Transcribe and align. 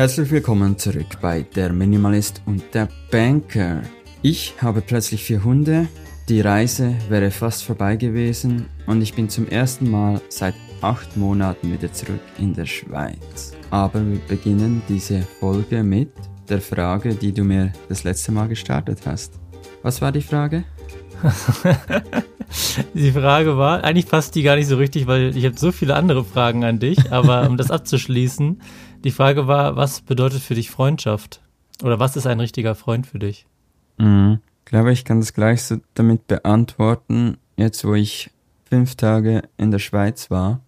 Herzlich 0.00 0.30
willkommen 0.30 0.78
zurück 0.78 1.18
bei 1.20 1.42
Der 1.42 1.74
Minimalist 1.74 2.40
und 2.46 2.62
der 2.72 2.88
Banker. 3.10 3.82
Ich 4.22 4.54
habe 4.62 4.80
plötzlich 4.80 5.22
vier 5.22 5.44
Hunde, 5.44 5.88
die 6.26 6.40
Reise 6.40 6.94
wäre 7.10 7.30
fast 7.30 7.64
vorbei 7.64 7.96
gewesen 7.96 8.64
und 8.86 9.02
ich 9.02 9.12
bin 9.12 9.28
zum 9.28 9.46
ersten 9.46 9.90
Mal 9.90 10.22
seit 10.30 10.54
acht 10.80 11.18
Monaten 11.18 11.70
wieder 11.70 11.92
zurück 11.92 12.22
in 12.38 12.54
der 12.54 12.64
Schweiz. 12.64 13.52
Aber 13.68 14.00
wir 14.00 14.20
beginnen 14.20 14.80
diese 14.88 15.20
Folge 15.38 15.82
mit 15.82 16.12
der 16.48 16.62
Frage, 16.62 17.14
die 17.14 17.34
du 17.34 17.44
mir 17.44 17.70
das 17.90 18.02
letzte 18.02 18.32
Mal 18.32 18.48
gestartet 18.48 19.00
hast. 19.04 19.38
Was 19.82 20.00
war 20.00 20.12
die 20.12 20.22
Frage? 20.22 20.64
die 22.94 23.12
Frage 23.12 23.58
war, 23.58 23.84
eigentlich 23.84 24.08
passt 24.08 24.34
die 24.34 24.42
gar 24.42 24.56
nicht 24.56 24.68
so 24.68 24.76
richtig, 24.76 25.06
weil 25.06 25.36
ich 25.36 25.44
habe 25.44 25.58
so 25.58 25.70
viele 25.72 25.94
andere 25.94 26.24
Fragen 26.24 26.64
an 26.64 26.78
dich, 26.78 27.12
aber 27.12 27.46
um 27.46 27.58
das 27.58 27.70
abzuschließen, 27.70 28.62
die 29.04 29.10
Frage 29.10 29.46
war, 29.46 29.76
was 29.76 30.00
bedeutet 30.02 30.42
für 30.42 30.54
dich 30.54 30.70
Freundschaft? 30.70 31.42
Oder 31.82 31.98
was 31.98 32.16
ist 32.16 32.26
ein 32.26 32.40
richtiger 32.40 32.74
Freund 32.74 33.06
für 33.06 33.18
dich? 33.18 33.46
Mhm. 33.98 34.40
Ich 34.60 34.64
glaube, 34.66 34.92
ich 34.92 35.04
kann 35.04 35.20
das 35.20 35.32
gleich 35.32 35.62
so 35.62 35.78
damit 35.94 36.26
beantworten, 36.26 37.38
jetzt 37.56 37.84
wo 37.84 37.94
ich 37.94 38.30
fünf 38.64 38.94
Tage 38.94 39.42
in 39.56 39.70
der 39.70 39.78
Schweiz 39.78 40.30
war, 40.30 40.60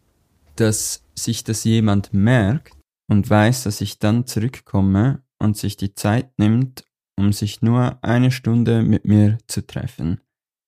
dass 0.56 1.05
sich 1.15 1.45
das 1.45 1.65
jemand 1.65 2.12
merkt 2.12 2.77
und 3.09 3.29
weiß, 3.29 3.62
dass 3.65 3.80
ich 3.80 3.98
dann 3.98 4.27
zurückkomme 4.27 5.23
und 5.39 5.56
sich 5.56 5.77
die 5.77 5.95
Zeit 5.95 6.30
nimmt, 6.39 6.84
um 7.17 7.33
sich 7.33 7.62
nur 7.62 7.98
eine 8.03 8.30
Stunde 8.30 8.83
mit 8.83 9.05
mir 9.05 9.39
zu 9.47 9.64
treffen. 9.64 10.20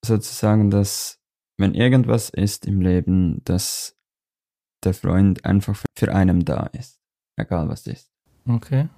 Sozusagen, 0.04 0.70
dass 0.70 1.18
wenn 1.58 1.74
irgendwas 1.74 2.30
ist 2.30 2.66
im 2.66 2.80
Leben, 2.80 3.42
dass 3.44 3.96
der 4.84 4.94
Freund 4.94 5.44
einfach 5.44 5.82
für 5.98 6.14
einen 6.14 6.44
da 6.44 6.66
ist, 6.66 7.00
egal 7.36 7.68
was 7.68 7.86
ist. 7.86 8.10
Okay. 8.46 8.88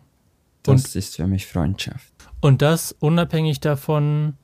Das 0.63 0.85
und, 0.85 0.97
ist 0.97 1.17
für 1.17 1.27
mich 1.27 1.47
Freundschaft. 1.47 2.13
Und 2.41 2.63
das 2.63 2.93
unabhängig 2.93 3.61
davon, 3.61 4.35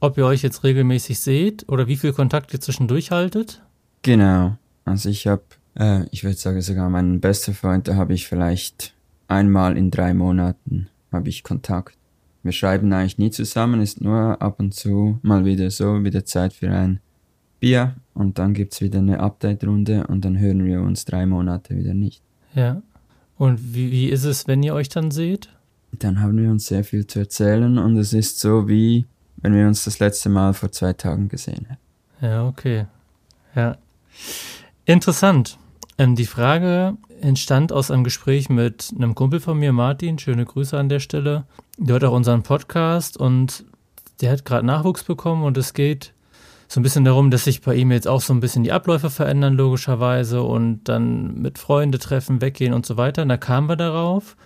ob 0.00 0.18
ihr 0.18 0.26
euch 0.26 0.42
jetzt 0.42 0.64
regelmäßig 0.64 1.18
seht 1.18 1.68
oder 1.68 1.86
wie 1.86 1.96
viel 1.96 2.12
Kontakt 2.12 2.52
ihr 2.52 2.60
zwischendurch 2.60 3.10
haltet? 3.10 3.62
Genau. 4.02 4.58
Also 4.84 5.08
ich 5.08 5.26
habe, 5.26 5.44
äh, 5.78 6.04
ich 6.10 6.24
würde 6.24 6.36
sagen 6.36 6.60
sogar 6.60 6.90
meinen 6.90 7.20
besten 7.20 7.54
Freund, 7.54 7.88
da 7.88 7.96
habe 7.96 8.12
ich 8.12 8.28
vielleicht 8.28 8.94
einmal 9.28 9.76
in 9.76 9.90
drei 9.90 10.12
Monaten 10.12 10.88
habe 11.10 11.28
ich 11.28 11.42
Kontakt. 11.42 11.96
Wir 12.42 12.52
schreiben 12.52 12.92
eigentlich 12.92 13.16
nie 13.16 13.30
zusammen, 13.30 13.80
ist 13.80 14.02
nur 14.02 14.42
ab 14.42 14.60
und 14.60 14.74
zu 14.74 15.18
mal 15.22 15.46
wieder 15.46 15.70
so, 15.70 16.04
wieder 16.04 16.26
Zeit 16.26 16.52
für 16.52 16.70
ein 16.70 17.00
Bier 17.60 17.94
und 18.12 18.38
dann 18.38 18.52
gibt 18.52 18.74
es 18.74 18.82
wieder 18.82 18.98
eine 18.98 19.20
Update-Runde 19.20 20.06
und 20.08 20.24
dann 20.26 20.38
hören 20.38 20.66
wir 20.66 20.82
uns 20.82 21.06
drei 21.06 21.24
Monate 21.24 21.74
wieder 21.76 21.94
nicht. 21.94 22.22
Ja. 22.54 22.82
Und 23.36 23.74
wie, 23.74 23.90
wie 23.90 24.08
ist 24.08 24.24
es, 24.24 24.46
wenn 24.46 24.62
ihr 24.62 24.74
euch 24.74 24.88
dann 24.88 25.10
seht? 25.10 25.48
Dann 25.92 26.20
haben 26.20 26.36
wir 26.38 26.50
uns 26.50 26.66
sehr 26.66 26.84
viel 26.84 27.06
zu 27.06 27.20
erzählen 27.20 27.78
und 27.78 27.96
es 27.96 28.12
ist 28.12 28.40
so 28.40 28.68
wie, 28.68 29.06
wenn 29.36 29.54
wir 29.54 29.66
uns 29.66 29.84
das 29.84 29.98
letzte 29.98 30.28
Mal 30.28 30.54
vor 30.54 30.72
zwei 30.72 30.92
Tagen 30.92 31.28
gesehen 31.28 31.66
hätten. 31.68 31.80
Ja, 32.20 32.46
okay. 32.46 32.86
Ja. 33.54 33.76
Interessant. 34.84 35.58
Ähm, 35.98 36.16
die 36.16 36.26
Frage 36.26 36.96
entstand 37.20 37.72
aus 37.72 37.90
einem 37.90 38.04
Gespräch 38.04 38.48
mit 38.48 38.92
einem 38.96 39.14
Kumpel 39.14 39.40
von 39.40 39.58
mir, 39.58 39.72
Martin. 39.72 40.18
Schöne 40.18 40.44
Grüße 40.44 40.76
an 40.76 40.88
der 40.88 41.00
Stelle. 41.00 41.44
Der 41.78 41.94
hört 41.94 42.04
auch 42.04 42.12
unseren 42.12 42.42
Podcast 42.42 43.16
und 43.16 43.64
der 44.20 44.32
hat 44.32 44.44
gerade 44.44 44.66
Nachwuchs 44.66 45.04
bekommen 45.04 45.44
und 45.44 45.56
es 45.56 45.74
geht 45.74 46.12
so 46.68 46.80
ein 46.80 46.82
bisschen 46.82 47.04
darum, 47.04 47.30
dass 47.30 47.44
sich 47.44 47.60
bei 47.60 47.74
ihm 47.74 47.92
jetzt 47.92 48.08
auch 48.08 48.20
so 48.20 48.32
ein 48.32 48.40
bisschen 48.40 48.64
die 48.64 48.72
Abläufe 48.72 49.10
verändern, 49.10 49.54
logischerweise, 49.54 50.42
und 50.42 50.84
dann 50.84 51.40
mit 51.40 51.58
Freunde 51.58 51.98
treffen, 51.98 52.40
weggehen 52.40 52.74
und 52.74 52.86
so 52.86 52.96
weiter. 52.96 53.22
Und 53.22 53.28
da 53.28 53.36
kamen 53.36 53.68
wir 53.68 53.76
darauf. 53.76 54.36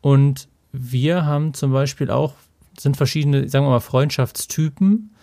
Und 0.00 0.48
wir 0.72 1.24
haben 1.26 1.54
zum 1.54 1.72
Beispiel 1.72 2.10
auch, 2.10 2.34
sind 2.78 2.96
verschiedene, 2.96 3.48
sagen 3.48 3.64
wir 3.66 3.70
mal, 3.70 3.80
Freundschaftstypen. 3.80 5.14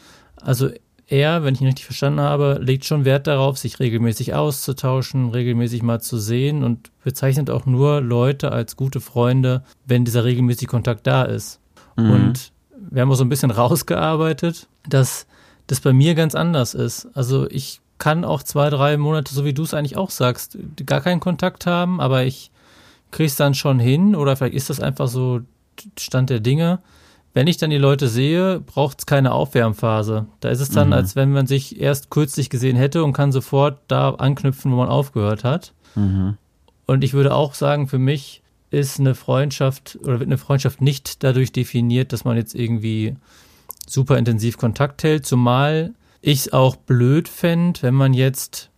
Also 0.41 0.69
er, 1.07 1.43
wenn 1.43 1.53
ich 1.53 1.61
ihn 1.61 1.67
richtig 1.67 1.85
verstanden 1.85 2.21
habe, 2.21 2.59
legt 2.61 2.85
schon 2.85 3.05
Wert 3.05 3.27
darauf, 3.27 3.57
sich 3.57 3.79
regelmäßig 3.79 4.33
auszutauschen, 4.33 5.29
regelmäßig 5.29 5.83
mal 5.83 6.01
zu 6.01 6.17
sehen 6.17 6.63
und 6.63 6.91
bezeichnet 7.03 7.49
auch 7.49 7.65
nur 7.65 8.01
Leute 8.01 8.51
als 8.51 8.75
gute 8.75 9.01
Freunde, 9.01 9.63
wenn 9.85 10.05
dieser 10.05 10.23
regelmäßige 10.23 10.67
Kontakt 10.67 11.05
da 11.05 11.23
ist. 11.23 11.59
Mhm. 11.97 12.11
Und 12.11 12.51
wir 12.89 13.01
haben 13.01 13.11
auch 13.11 13.15
so 13.15 13.23
ein 13.23 13.29
bisschen 13.29 13.51
rausgearbeitet, 13.51 14.67
dass 14.87 15.27
das 15.73 15.81
bei 15.81 15.91
mir 15.91 16.13
ganz 16.13 16.35
anders 16.35 16.75
ist. 16.75 17.07
Also 17.15 17.49
ich 17.49 17.81
kann 17.97 18.25
auch 18.25 18.43
zwei, 18.43 18.69
drei 18.69 18.95
Monate, 18.97 19.33
so 19.33 19.43
wie 19.43 19.53
du 19.53 19.63
es 19.63 19.73
eigentlich 19.73 19.97
auch 19.97 20.11
sagst, 20.11 20.57
gar 20.85 21.01
keinen 21.01 21.19
Kontakt 21.19 21.65
haben, 21.65 21.99
aber 21.99 22.23
ich 22.23 22.51
kriege 23.09 23.27
es 23.27 23.35
dann 23.35 23.55
schon 23.55 23.79
hin 23.79 24.15
oder 24.15 24.35
vielleicht 24.35 24.53
ist 24.53 24.69
das 24.69 24.79
einfach 24.79 25.07
so 25.07 25.41
Stand 25.97 26.29
der 26.29 26.39
Dinge, 26.39 26.79
wenn 27.33 27.47
ich 27.47 27.57
dann 27.57 27.71
die 27.71 27.77
Leute 27.77 28.07
sehe, 28.07 28.59
braucht 28.59 28.99
es 28.99 29.05
keine 29.07 29.31
Aufwärmphase. 29.31 30.27
Da 30.39 30.49
ist 30.49 30.59
es 30.59 30.69
dann, 30.69 30.87
mhm. 30.87 30.93
als 30.93 31.15
wenn 31.15 31.31
man 31.31 31.47
sich 31.47 31.81
erst 31.81 32.11
kürzlich 32.11 32.51
gesehen 32.51 32.77
hätte 32.77 33.03
und 33.03 33.13
kann 33.13 33.31
sofort 33.31 33.79
da 33.87 34.11
anknüpfen, 34.11 34.71
wo 34.71 34.75
man 34.75 34.89
aufgehört 34.89 35.43
hat. 35.43 35.73
Mhm. 35.95 36.37
Und 36.85 37.03
ich 37.03 37.13
würde 37.13 37.33
auch 37.33 37.55
sagen, 37.55 37.87
für 37.87 37.97
mich 37.97 38.43
ist 38.69 38.99
eine 38.99 39.15
Freundschaft 39.15 39.97
oder 40.03 40.19
wird 40.19 40.27
eine 40.27 40.37
Freundschaft 40.37 40.81
nicht 40.81 41.23
dadurch 41.23 41.51
definiert, 41.51 42.13
dass 42.13 42.25
man 42.25 42.37
jetzt 42.37 42.53
irgendwie 42.53 43.15
super 43.87 44.17
intensiv 44.17 44.57
Kontakt 44.57 45.03
hält, 45.03 45.25
zumal 45.25 45.93
ich 46.21 46.39
es 46.39 46.53
auch 46.53 46.75
blöd 46.75 47.27
fände, 47.27 47.81
wenn 47.81 47.93
man 47.93 48.13
jetzt, 48.13 48.69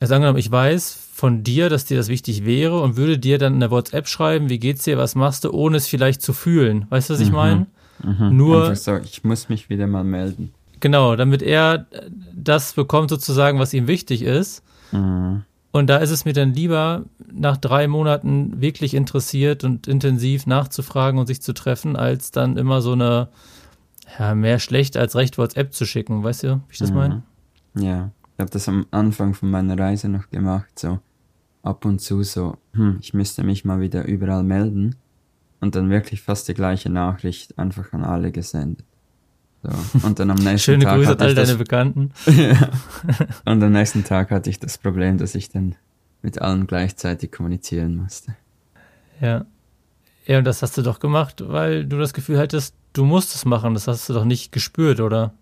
also 0.00 0.14
angenommen, 0.14 0.38
ich 0.38 0.50
weiß 0.50 1.06
von 1.12 1.42
dir, 1.42 1.68
dass 1.68 1.86
dir 1.86 1.96
das 1.96 2.08
wichtig 2.08 2.44
wäre 2.44 2.80
und 2.80 2.96
würde 2.96 3.18
dir 3.18 3.38
dann 3.38 3.54
in 3.54 3.60
der 3.60 3.70
WhatsApp 3.70 4.06
schreiben, 4.06 4.48
wie 4.48 4.58
geht's 4.58 4.84
dir, 4.84 4.98
was 4.98 5.14
machst 5.14 5.44
du, 5.44 5.50
ohne 5.50 5.78
es 5.78 5.88
vielleicht 5.88 6.22
zu 6.22 6.32
fühlen. 6.32 6.86
Weißt 6.90 7.08
du, 7.10 7.14
was 7.14 7.20
ich 7.20 7.30
mhm. 7.30 7.34
meine? 7.34 7.66
Mhm. 8.02 8.36
Nur. 8.36 8.76
So, 8.76 8.96
ich 8.98 9.24
muss 9.24 9.48
mich 9.48 9.70
wieder 9.70 9.86
mal 9.86 10.04
melden. 10.04 10.52
Genau, 10.80 11.16
damit 11.16 11.42
er 11.42 11.86
das 12.34 12.74
bekommt, 12.74 13.10
sozusagen, 13.10 13.58
was 13.58 13.72
ihm 13.72 13.86
wichtig 13.86 14.22
ist. 14.22 14.62
Mhm. 14.92 15.42
Und 15.72 15.88
da 15.88 15.98
ist 15.98 16.10
es 16.10 16.24
mir 16.24 16.32
dann 16.32 16.54
lieber, 16.54 17.04
nach 17.32 17.56
drei 17.56 17.88
Monaten 17.88 18.60
wirklich 18.60 18.94
interessiert 18.94 19.64
und 19.64 19.86
intensiv 19.86 20.46
nachzufragen 20.46 21.18
und 21.18 21.26
sich 21.26 21.42
zu 21.42 21.52
treffen, 21.52 21.96
als 21.96 22.30
dann 22.30 22.56
immer 22.56 22.80
so 22.80 22.92
eine, 22.92 23.28
ja, 24.18 24.34
mehr 24.34 24.58
schlecht 24.58 24.96
als 24.96 25.16
recht 25.16 25.38
WhatsApp 25.38 25.72
zu 25.72 25.84
schicken. 25.84 26.22
Weißt 26.22 26.44
du, 26.44 26.56
wie 26.68 26.72
ich 26.72 26.78
das 26.78 26.90
mhm. 26.90 26.96
meine? 26.96 27.22
Ja, 27.74 28.10
ich 28.34 28.40
habe 28.40 28.50
das 28.50 28.68
am 28.68 28.86
Anfang 28.90 29.34
von 29.34 29.50
meiner 29.50 29.78
Reise 29.78 30.08
noch 30.08 30.30
gemacht, 30.30 30.78
so 30.78 31.00
ab 31.62 31.84
und 31.84 32.00
zu 32.00 32.22
so, 32.22 32.56
hm, 32.74 32.98
ich 33.00 33.12
müsste 33.12 33.42
mich 33.42 33.64
mal 33.64 33.80
wieder 33.80 34.04
überall 34.04 34.44
melden 34.44 34.96
und 35.60 35.74
dann 35.74 35.90
wirklich 35.90 36.22
fast 36.22 36.48
die 36.48 36.54
gleiche 36.54 36.90
Nachricht 36.90 37.58
einfach 37.58 37.92
an 37.92 38.04
alle 38.04 38.30
gesendet. 38.30 38.86
So. 39.62 40.06
Und 40.06 40.18
dann 40.18 40.30
am 40.30 40.36
nächsten 40.44 40.58
Schöne 40.58 40.84
Tag. 40.84 40.96
Grüße 40.96 41.12
an 41.12 41.20
all 41.20 41.34
deine 41.34 41.54
Bekannten. 41.56 42.12
ja. 42.26 42.70
Und 43.44 43.62
am 43.62 43.72
nächsten 43.72 44.04
Tag 44.04 44.30
hatte 44.30 44.50
ich 44.50 44.60
das 44.60 44.78
Problem, 44.78 45.18
dass 45.18 45.34
ich 45.34 45.48
dann 45.48 45.74
mit 46.22 46.40
allen 46.40 46.66
gleichzeitig 46.66 47.32
kommunizieren 47.32 47.96
musste. 47.96 48.36
Ja. 49.20 49.46
Ja, 50.26 50.38
und 50.38 50.44
das 50.44 50.60
hast 50.60 50.76
du 50.76 50.82
doch 50.82 50.98
gemacht, 50.98 51.42
weil 51.46 51.86
du 51.86 51.98
das 51.98 52.12
Gefühl 52.12 52.38
hattest, 52.38 52.74
du 52.96 53.04
musst 53.04 53.34
es 53.34 53.44
machen. 53.44 53.74
Das 53.74 53.88
hast 53.88 54.08
du 54.08 54.14
doch 54.14 54.24
nicht 54.24 54.52
gespürt, 54.52 55.00
oder? 55.00 55.34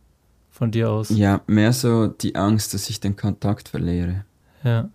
Von 0.51 0.71
dir 0.71 0.91
aus. 0.91 1.11
Ja, 1.11 1.41
mehr 1.47 1.73
so 1.73 2.07
die 2.07 2.37
Angst, 2.37 2.75
dass 2.75 2.89
ich 2.89 3.01
den 3.01 3.17
Kontakt 3.17 3.69
verliere. 3.69 4.25
Ja. 4.63 4.89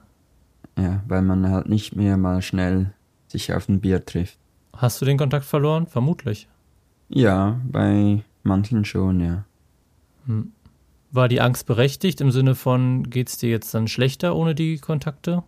Ja, 0.78 1.04
weil 1.08 1.22
man 1.22 1.50
halt 1.50 1.68
nicht 1.68 1.96
mehr 1.96 2.16
mal 2.18 2.42
schnell 2.42 2.94
sich 3.28 3.54
auf 3.54 3.68
ein 3.68 3.82
Bier 3.82 4.06
trifft. 4.06 4.38
Hast 4.76 5.02
du 5.02 5.06
den 5.06 5.18
Kontakt 5.18 5.46
verloren? 5.46 5.88
Vermutlich. 5.88 6.48
Ja, 7.10 7.60
bei 7.70 8.24
manchen 8.44 8.86
schon, 8.86 9.20
ja. 9.20 9.44
Hm. 10.26 10.54
War 11.12 11.28
die 11.28 11.42
Angst 11.42 11.66
berechtigt 11.66 12.22
im 12.22 12.32
Sinne 12.32 12.56
von, 12.56 13.10
geht's 13.10 13.38
dir 13.38 13.50
jetzt 13.50 13.74
dann 13.74 13.88
schlechter 13.88 14.36
ohne 14.36 14.56
die 14.56 14.78
Kontakte? 14.78 15.44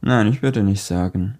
Nein, 0.00 0.26
ich 0.26 0.42
würde 0.42 0.62
nicht 0.62 0.82
sagen. 0.82 1.38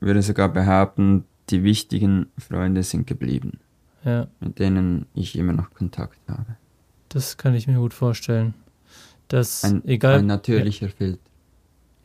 Ich 0.00 0.06
würde 0.06 0.20
sogar 0.20 0.48
behaupten, 0.48 1.24
die 1.48 1.62
wichtigen 1.62 2.26
Freunde 2.36 2.82
sind 2.82 3.06
geblieben. 3.06 3.60
Ja. 4.04 4.26
Mit 4.40 4.58
denen 4.58 5.06
ich 5.14 5.36
immer 5.36 5.52
noch 5.52 5.70
Kontakt 5.70 6.18
habe. 6.28 6.56
Das 7.08 7.36
kann 7.36 7.54
ich 7.54 7.66
mir 7.66 7.78
gut 7.78 7.94
vorstellen. 7.94 8.54
Das, 9.28 9.64
ein, 9.64 9.84
egal. 9.86 10.18
Ein 10.18 10.26
natürlicher 10.26 10.86
ja. 10.86 10.92
Filter. 10.92 11.20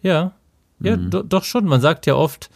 Ja. 0.01 0.31
Ja, 0.79 0.97
mhm. 0.97 1.09
do, 1.09 1.23
doch 1.23 1.43
schon. 1.43 1.65
Man 1.65 1.81
sagt 1.81 2.05
ja 2.05 2.15
oft, 2.15 2.49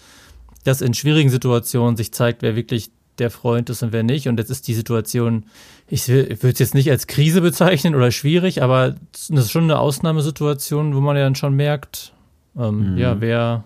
dass 0.64 0.82
in 0.82 0.94
schwierigen 0.94 1.30
Situationen 1.30 1.98
sich 1.98 2.14
zeigt, 2.14 2.44
wer 2.44 2.56
wirklich 2.56 2.92
der 3.18 3.32
Freund 3.32 3.70
ist 3.70 3.84
und 3.84 3.94
wer 3.94 4.04
nicht. 4.04 4.28
Und 4.28 4.38
jetzt 4.38 4.50
ist 4.50 4.68
die 4.68 4.74
Situation, 4.74 5.46
ich 5.88 6.08
würde 6.08 6.50
es 6.50 6.60
jetzt 6.60 6.74
nicht 6.74 6.90
als 6.90 7.08
Krise 7.08 7.42
bezeichnen 7.42 7.96
oder 7.96 8.12
schwierig, 8.12 8.64
aber 8.64 8.96
das 9.12 9.30
ist 9.30 9.52
schon 9.52 9.64
eine 9.64 9.80
Ausnahmesituation, 9.80 10.96
wo 10.96 11.02
man 11.02 11.18
ja 11.18 11.24
dann 11.24 11.36
schon 11.36 11.56
merkt, 11.56 12.14
ähm, 12.58 12.94
mhm. 12.94 12.98
ja, 12.98 13.20
wer, 13.22 13.64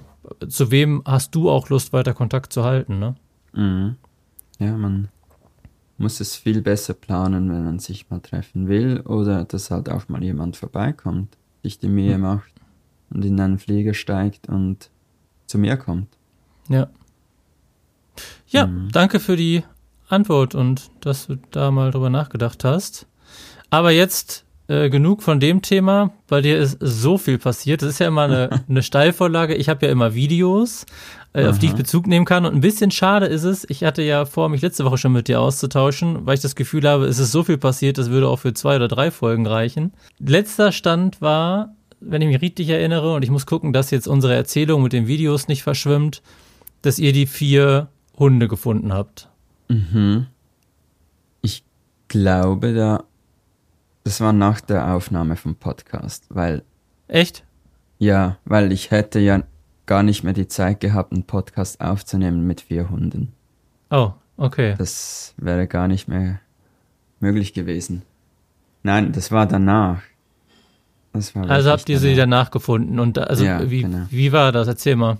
zu 0.47 0.71
wem 0.71 1.01
hast 1.05 1.35
du 1.35 1.49
auch 1.49 1.69
Lust, 1.69 1.93
weiter 1.93 2.13
Kontakt 2.13 2.53
zu 2.53 2.63
halten, 2.63 2.99
ne? 2.99 3.15
Mhm. 3.53 3.95
Ja, 4.59 4.75
man 4.77 5.09
muss 5.97 6.19
es 6.19 6.35
viel 6.35 6.61
besser 6.61 6.93
planen, 6.93 7.51
wenn 7.51 7.63
man 7.63 7.79
sich 7.79 8.09
mal 8.09 8.19
treffen 8.19 8.67
will 8.67 9.01
oder 9.01 9.45
dass 9.45 9.71
halt 9.71 9.89
auch 9.89 10.09
mal 10.09 10.23
jemand 10.23 10.57
vorbeikommt, 10.57 11.37
sich 11.63 11.79
die 11.79 11.87
Mühe 11.87 12.17
mhm. 12.17 12.23
macht 12.23 12.51
und 13.09 13.23
in 13.23 13.39
einen 13.39 13.59
Flieger 13.59 13.93
steigt 13.93 14.49
und 14.49 14.89
zu 15.47 15.57
mir 15.57 15.77
kommt. 15.77 16.09
Ja. 16.67 16.87
Ja, 18.47 18.67
mhm. 18.67 18.89
danke 18.91 19.19
für 19.19 19.35
die 19.35 19.63
Antwort 20.07 20.55
und 20.55 20.91
dass 21.01 21.27
du 21.27 21.37
da 21.51 21.71
mal 21.71 21.91
drüber 21.91 22.09
nachgedacht 22.09 22.63
hast. 22.63 23.07
Aber 23.69 23.91
jetzt 23.91 24.44
äh, 24.67 24.89
genug 24.89 25.21
von 25.21 25.39
dem 25.39 25.61
Thema. 25.61 26.11
Bei 26.27 26.41
dir 26.41 26.57
ist 26.57 26.77
so 26.79 27.17
viel 27.17 27.37
passiert. 27.37 27.81
Das 27.81 27.89
ist 27.89 27.99
ja 27.99 28.07
immer 28.07 28.23
eine, 28.23 28.63
eine 28.69 28.83
Steilvorlage. 28.83 29.55
Ich 29.55 29.69
habe 29.69 29.85
ja 29.85 29.91
immer 29.91 30.15
Videos, 30.15 30.85
äh, 31.33 31.45
auf 31.47 31.59
die 31.59 31.67
ich 31.67 31.73
Bezug 31.73 32.07
nehmen 32.07 32.25
kann. 32.25 32.45
Und 32.45 32.55
ein 32.55 32.61
bisschen 32.61 32.91
schade 32.91 33.25
ist 33.25 33.43
es, 33.43 33.69
ich 33.69 33.83
hatte 33.83 34.01
ja 34.01 34.25
vor, 34.25 34.49
mich 34.49 34.61
letzte 34.61 34.85
Woche 34.85 34.97
schon 34.97 35.11
mit 35.11 35.27
dir 35.27 35.39
auszutauschen, 35.41 36.25
weil 36.25 36.35
ich 36.35 36.41
das 36.41 36.55
Gefühl 36.55 36.87
habe, 36.87 37.05
es 37.05 37.19
ist 37.19 37.31
so 37.31 37.43
viel 37.43 37.57
passiert, 37.57 37.97
das 37.97 38.09
würde 38.09 38.27
auch 38.27 38.39
für 38.39 38.53
zwei 38.53 38.77
oder 38.77 38.87
drei 38.87 39.11
Folgen 39.11 39.45
reichen. 39.45 39.93
Letzter 40.19 40.71
Stand 40.71 41.21
war, 41.21 41.75
wenn 41.99 42.21
ich 42.21 42.27
mich 42.27 42.41
richtig 42.41 42.69
erinnere, 42.69 43.13
und 43.13 43.23
ich 43.23 43.31
muss 43.31 43.45
gucken, 43.45 43.73
dass 43.73 43.91
jetzt 43.91 44.07
unsere 44.07 44.33
Erzählung 44.35 44.81
mit 44.81 44.93
den 44.93 45.07
Videos 45.07 45.47
nicht 45.47 45.63
verschwimmt, 45.63 46.21
dass 46.81 46.99
ihr 46.99 47.13
die 47.13 47.25
vier 47.25 47.89
Hunde 48.17 48.47
gefunden 48.47 48.93
habt. 48.93 49.29
Mhm. 49.67 50.27
Ich 51.41 51.63
glaube, 52.07 52.73
da, 52.73 53.03
das 54.05 54.21
war 54.21 54.33
nach 54.33 54.61
der 54.61 54.93
Aufnahme 54.93 55.35
vom 55.35 55.55
Podcast, 55.55 56.27
weil. 56.29 56.63
Echt? 57.07 57.43
Ja, 57.97 58.37
weil 58.45 58.71
ich 58.71 58.91
hätte 58.91 59.19
ja 59.19 59.43
gar 59.87 60.03
nicht 60.03 60.23
mehr 60.23 60.33
die 60.33 60.47
Zeit 60.47 60.79
gehabt, 60.79 61.11
einen 61.11 61.23
Podcast 61.23 61.81
aufzunehmen 61.81 62.45
mit 62.45 62.61
vier 62.61 62.89
Hunden. 62.89 63.33
Oh, 63.89 64.11
okay. 64.37 64.75
Das 64.77 65.33
wäre 65.37 65.67
gar 65.67 65.87
nicht 65.87 66.07
mehr 66.07 66.39
möglich 67.19 67.53
gewesen. 67.53 68.03
Nein, 68.83 69.11
das 69.11 69.31
war 69.31 69.47
danach. 69.47 70.03
Das 71.11 71.33
war 71.33 71.49
also 71.49 71.71
habt 71.71 71.89
ihr 71.89 71.95
danach. 71.95 72.09
sie 72.09 72.15
danach 72.15 72.51
gefunden 72.51 72.99
und 72.99 73.17
also 73.17 73.43
ja, 73.43 73.69
wie, 73.71 73.81
genau. 73.81 74.05
wie 74.11 74.31
war 74.31 74.51
das? 74.51 74.67
Erzähl 74.67 74.95
mal. 74.95 75.17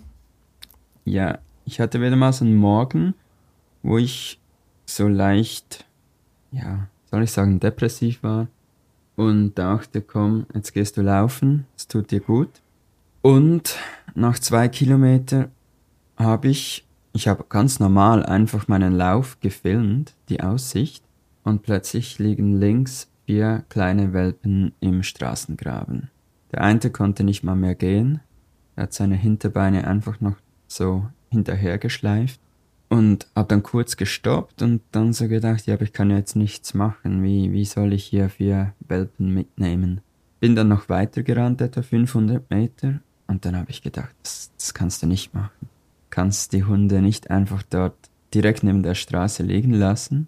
Ja, 1.05 1.39
ich 1.65 1.79
hatte 1.79 2.01
wieder 2.01 2.15
mal 2.15 2.33
so 2.33 2.45
einen 2.45 2.55
Morgen, 2.55 3.15
wo 3.81 3.97
ich 3.97 4.39
so 4.85 5.07
leicht, 5.07 5.85
ja, 6.51 6.87
soll 7.09 7.23
ich 7.23 7.31
sagen, 7.31 7.59
depressiv 7.59 8.21
war 8.21 8.47
und 9.15 9.55
dachte, 9.55 10.01
komm, 10.01 10.45
jetzt 10.53 10.73
gehst 10.73 10.97
du 10.97 11.01
laufen, 11.01 11.65
es 11.77 11.87
tut 11.87 12.11
dir 12.11 12.19
gut. 12.19 12.49
Und 13.21 13.77
nach 14.13 14.39
zwei 14.39 14.67
Kilometern 14.67 15.51
habe 16.17 16.49
ich, 16.49 16.85
ich 17.13 17.27
habe 17.27 17.45
ganz 17.49 17.79
normal 17.79 18.25
einfach 18.25 18.67
meinen 18.67 18.93
Lauf 18.93 19.39
gefilmt, 19.39 20.13
die 20.29 20.41
Aussicht, 20.41 21.03
und 21.43 21.61
plötzlich 21.61 22.17
liegen 22.17 22.59
links 22.59 23.07
vier 23.25 23.63
kleine 23.69 24.13
Welpen 24.13 24.73
im 24.79 25.03
Straßengraben. 25.03 26.09
Der 26.51 26.61
eine 26.61 26.89
konnte 26.89 27.23
nicht 27.23 27.43
mal 27.43 27.55
mehr 27.55 27.75
gehen, 27.75 28.21
er 28.75 28.83
hat 28.83 28.93
seine 28.93 29.15
Hinterbeine 29.15 29.87
einfach 29.87 30.19
noch 30.21 30.35
so 30.67 31.07
hinterhergeschleift 31.29 32.39
und 32.95 33.27
habe 33.35 33.49
dann 33.49 33.61
kurz 33.61 33.97
gestoppt 33.97 34.61
und 34.61 34.81
dann 34.91 35.11
so 35.11 35.27
gedacht, 35.27 35.67
ja, 35.67 35.73
aber 35.73 35.83
ich 35.83 35.93
kann 35.93 36.09
jetzt 36.09 36.35
nichts 36.35 36.73
machen, 36.73 37.23
wie, 37.23 37.51
wie 37.51 37.65
soll 37.65 37.91
ich 37.93 38.05
hier 38.05 38.29
vier 38.29 38.73
Welpen 38.79 39.33
mitnehmen? 39.33 40.01
Bin 40.39 40.55
dann 40.55 40.69
noch 40.69 40.87
weiter 40.87 41.21
gerannt, 41.21 41.61
etwa 41.61 41.81
500 41.81 42.49
Meter 42.49 42.99
und 43.27 43.45
dann 43.45 43.57
habe 43.57 43.69
ich 43.69 43.81
gedacht, 43.81 44.15
das, 44.23 44.51
das 44.57 44.73
kannst 44.73 45.03
du 45.03 45.07
nicht 45.07 45.33
machen. 45.33 45.69
Kannst 46.09 46.53
die 46.53 46.63
Hunde 46.63 47.01
nicht 47.01 47.29
einfach 47.29 47.63
dort 47.63 47.95
direkt 48.33 48.63
neben 48.63 48.81
der 48.83 48.95
Straße 48.95 49.43
liegen 49.43 49.73
lassen. 49.73 50.27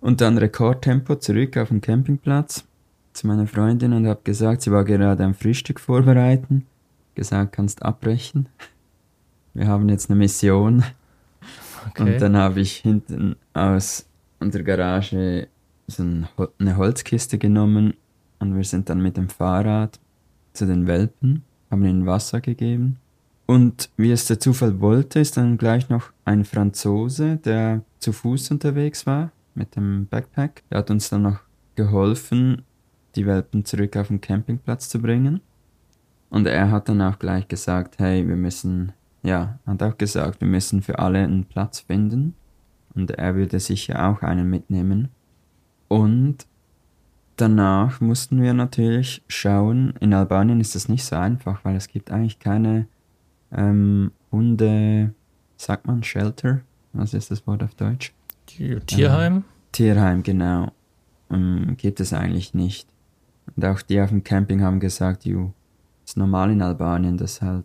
Und 0.00 0.20
dann 0.20 0.38
Rekordtempo 0.38 1.16
zurück 1.16 1.56
auf 1.56 1.68
den 1.68 1.80
Campingplatz 1.80 2.64
zu 3.12 3.26
meiner 3.26 3.46
Freundin 3.46 3.92
und 3.92 4.06
habe 4.06 4.20
gesagt, 4.24 4.62
sie 4.62 4.72
war 4.72 4.84
gerade 4.84 5.24
ein 5.24 5.34
Frühstück 5.34 5.80
vorbereiten. 5.80 6.66
Gesagt, 7.14 7.52
kannst 7.52 7.82
abbrechen. 7.82 8.48
Wir 9.54 9.66
haben 9.66 9.88
jetzt 9.88 10.10
eine 10.10 10.18
Mission. 10.18 10.84
Okay. 11.88 12.14
Und 12.14 12.20
dann 12.20 12.36
habe 12.36 12.60
ich 12.60 12.76
hinten 12.76 13.36
aus 13.54 14.06
der 14.40 14.62
Garage 14.62 15.48
so 15.86 16.02
eine 16.58 16.76
Holzkiste 16.76 17.38
genommen 17.38 17.94
und 18.38 18.56
wir 18.56 18.64
sind 18.64 18.88
dann 18.88 19.00
mit 19.00 19.16
dem 19.16 19.28
Fahrrad 19.28 20.00
zu 20.52 20.66
den 20.66 20.86
Welpen 20.86 21.44
haben 21.72 21.84
ihnen 21.84 22.06
Wasser 22.06 22.40
gegeben. 22.40 22.98
Und 23.46 23.90
wie 23.96 24.12
es 24.12 24.26
der 24.26 24.38
Zufall 24.38 24.80
wollte, 24.80 25.18
ist 25.18 25.36
dann 25.36 25.58
gleich 25.58 25.88
noch 25.88 26.12
ein 26.24 26.44
Franzose, 26.44 27.38
der 27.38 27.82
zu 27.98 28.12
Fuß 28.12 28.50
unterwegs 28.52 29.06
war 29.06 29.32
mit 29.54 29.74
dem 29.74 30.06
Backpack. 30.06 30.62
Der 30.70 30.78
hat 30.78 30.90
uns 30.90 31.08
dann 31.08 31.22
noch 31.22 31.40
geholfen, 31.74 32.62
die 33.16 33.26
Welpen 33.26 33.64
zurück 33.64 33.96
auf 33.96 34.08
den 34.08 34.20
Campingplatz 34.20 34.88
zu 34.88 35.00
bringen. 35.00 35.40
Und 36.30 36.46
er 36.46 36.70
hat 36.70 36.88
dann 36.88 37.02
auch 37.02 37.18
gleich 37.18 37.48
gesagt, 37.48 37.98
hey, 37.98 38.26
wir 38.26 38.36
müssen, 38.36 38.92
ja, 39.22 39.58
hat 39.66 39.82
auch 39.82 39.98
gesagt, 39.98 40.40
wir 40.40 40.48
müssen 40.48 40.82
für 40.82 40.98
alle 40.98 41.20
einen 41.20 41.44
Platz 41.44 41.80
finden. 41.80 42.34
Und 42.94 43.10
er 43.12 43.34
würde 43.34 43.58
sicher 43.58 44.08
auch 44.08 44.22
einen 44.22 44.50
mitnehmen. 44.50 45.08
Und 45.88 46.46
danach 47.36 48.00
mussten 48.00 48.42
wir 48.42 48.52
natürlich 48.52 49.22
schauen. 49.28 49.94
In 50.00 50.12
Albanien 50.12 50.60
ist 50.60 50.74
das 50.74 50.88
nicht 50.88 51.04
so 51.04 51.16
einfach, 51.16 51.64
weil 51.64 51.76
es 51.76 51.88
gibt 51.88 52.10
eigentlich 52.10 52.38
keine 52.38 52.86
ähm, 53.50 54.12
Hunde, 54.30 55.14
sagt 55.56 55.86
man 55.86 56.02
Shelter? 56.02 56.60
Was 56.92 57.14
ist 57.14 57.30
das 57.30 57.46
Wort 57.46 57.62
auf 57.62 57.74
Deutsch? 57.74 58.12
Tierheim? 58.46 59.36
Ähm, 59.36 59.44
Tierheim, 59.72 60.22
genau. 60.22 60.72
Ähm, 61.30 61.74
gibt 61.78 62.00
es 62.00 62.12
eigentlich 62.12 62.52
nicht. 62.52 62.88
Und 63.56 63.64
auch 63.64 63.80
die 63.80 64.00
auf 64.00 64.10
dem 64.10 64.24
Camping 64.24 64.62
haben 64.62 64.80
gesagt, 64.80 65.24
ju, 65.24 65.52
ist 66.04 66.16
normal 66.16 66.50
in 66.50 66.62
Albanien, 66.62 67.16
dass 67.16 67.40
halt 67.40 67.64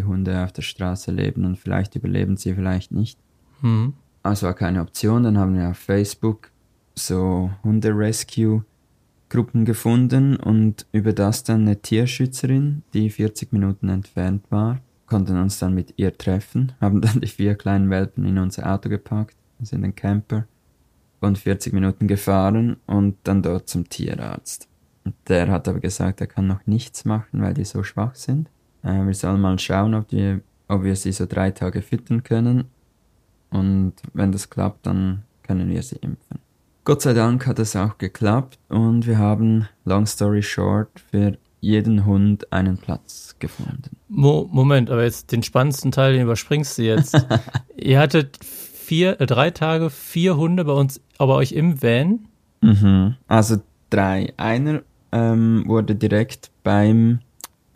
die 0.00 0.04
Hunde 0.04 0.42
auf 0.44 0.52
der 0.52 0.62
Straße 0.62 1.12
leben 1.12 1.44
und 1.44 1.58
vielleicht 1.58 1.94
überleben 1.94 2.36
sie, 2.36 2.54
vielleicht 2.54 2.92
nicht. 2.92 3.18
Mhm. 3.60 3.94
Also 4.22 4.46
war 4.46 4.54
keine 4.54 4.80
Option. 4.80 5.22
Dann 5.22 5.38
haben 5.38 5.56
wir 5.56 5.70
auf 5.70 5.78
Facebook 5.78 6.50
so 6.94 7.50
Hunde-Rescue 7.62 8.64
Gruppen 9.30 9.64
gefunden 9.64 10.36
und 10.36 10.86
über 10.92 11.12
das 11.12 11.44
dann 11.44 11.62
eine 11.62 11.80
Tierschützerin, 11.80 12.82
die 12.92 13.10
40 13.10 13.52
Minuten 13.52 13.88
entfernt 13.88 14.44
war, 14.50 14.80
konnten 15.06 15.38
uns 15.38 15.58
dann 15.58 15.72
mit 15.72 15.94
ihr 15.96 16.16
treffen, 16.16 16.72
haben 16.80 17.00
dann 17.00 17.20
die 17.20 17.28
vier 17.28 17.54
kleinen 17.54 17.90
Welpen 17.90 18.24
in 18.24 18.38
unser 18.38 18.70
Auto 18.70 18.88
gepackt, 18.88 19.36
also 19.60 19.76
in 19.76 19.82
den 19.82 19.94
Camper, 19.94 20.46
und 21.20 21.38
40 21.38 21.72
Minuten 21.72 22.08
gefahren 22.08 22.78
und 22.86 23.18
dann 23.24 23.42
dort 23.42 23.68
zum 23.68 23.88
Tierarzt. 23.88 24.68
Der 25.28 25.48
hat 25.48 25.68
aber 25.68 25.80
gesagt, 25.80 26.20
er 26.20 26.26
kann 26.26 26.46
noch 26.46 26.66
nichts 26.66 27.04
machen, 27.04 27.40
weil 27.40 27.54
die 27.54 27.64
so 27.64 27.82
schwach 27.82 28.16
sind. 28.16 28.50
Äh, 28.82 29.04
wir 29.04 29.14
sollen 29.14 29.40
mal 29.40 29.58
schauen, 29.58 29.94
ob, 29.94 30.08
die, 30.08 30.40
ob 30.68 30.82
wir 30.82 30.96
sie 30.96 31.12
so 31.12 31.26
drei 31.26 31.50
Tage 31.50 31.82
füttern 31.82 32.22
können. 32.22 32.64
Und 33.50 33.94
wenn 34.12 34.32
das 34.32 34.50
klappt, 34.50 34.86
dann 34.86 35.22
können 35.42 35.68
wir 35.68 35.82
sie 35.82 35.96
impfen. 35.96 36.38
Gott 36.84 37.02
sei 37.02 37.12
Dank 37.12 37.46
hat 37.46 37.58
es 37.58 37.76
auch 37.76 37.98
geklappt 37.98 38.58
und 38.68 39.06
wir 39.06 39.18
haben, 39.18 39.68
long 39.84 40.06
story 40.06 40.42
short, 40.42 40.88
für 41.10 41.36
jeden 41.60 42.06
Hund 42.06 42.52
einen 42.52 42.78
Platz 42.78 43.36
gefunden. 43.38 43.96
Mo 44.08 44.48
Moment, 44.50 44.90
aber 44.90 45.04
jetzt 45.04 45.30
den 45.30 45.42
spannendsten 45.42 45.92
Teil, 45.92 46.14
den 46.14 46.22
überspringst 46.22 46.78
du 46.78 46.82
jetzt. 46.82 47.26
Ihr 47.76 47.98
hattet 47.98 48.38
vier, 48.42 49.20
äh, 49.20 49.26
drei 49.26 49.50
Tage, 49.50 49.90
vier 49.90 50.36
Hunde 50.36 50.64
bei 50.64 50.72
uns, 50.72 51.00
aber 51.18 51.36
euch 51.36 51.52
im 51.52 51.82
Van? 51.82 52.26
Mhm. 52.62 53.16
Also 53.28 53.58
drei. 53.90 54.32
Einer 54.36 54.82
ähm, 55.12 55.64
wurde 55.66 55.94
direkt 55.94 56.50
beim 56.62 57.20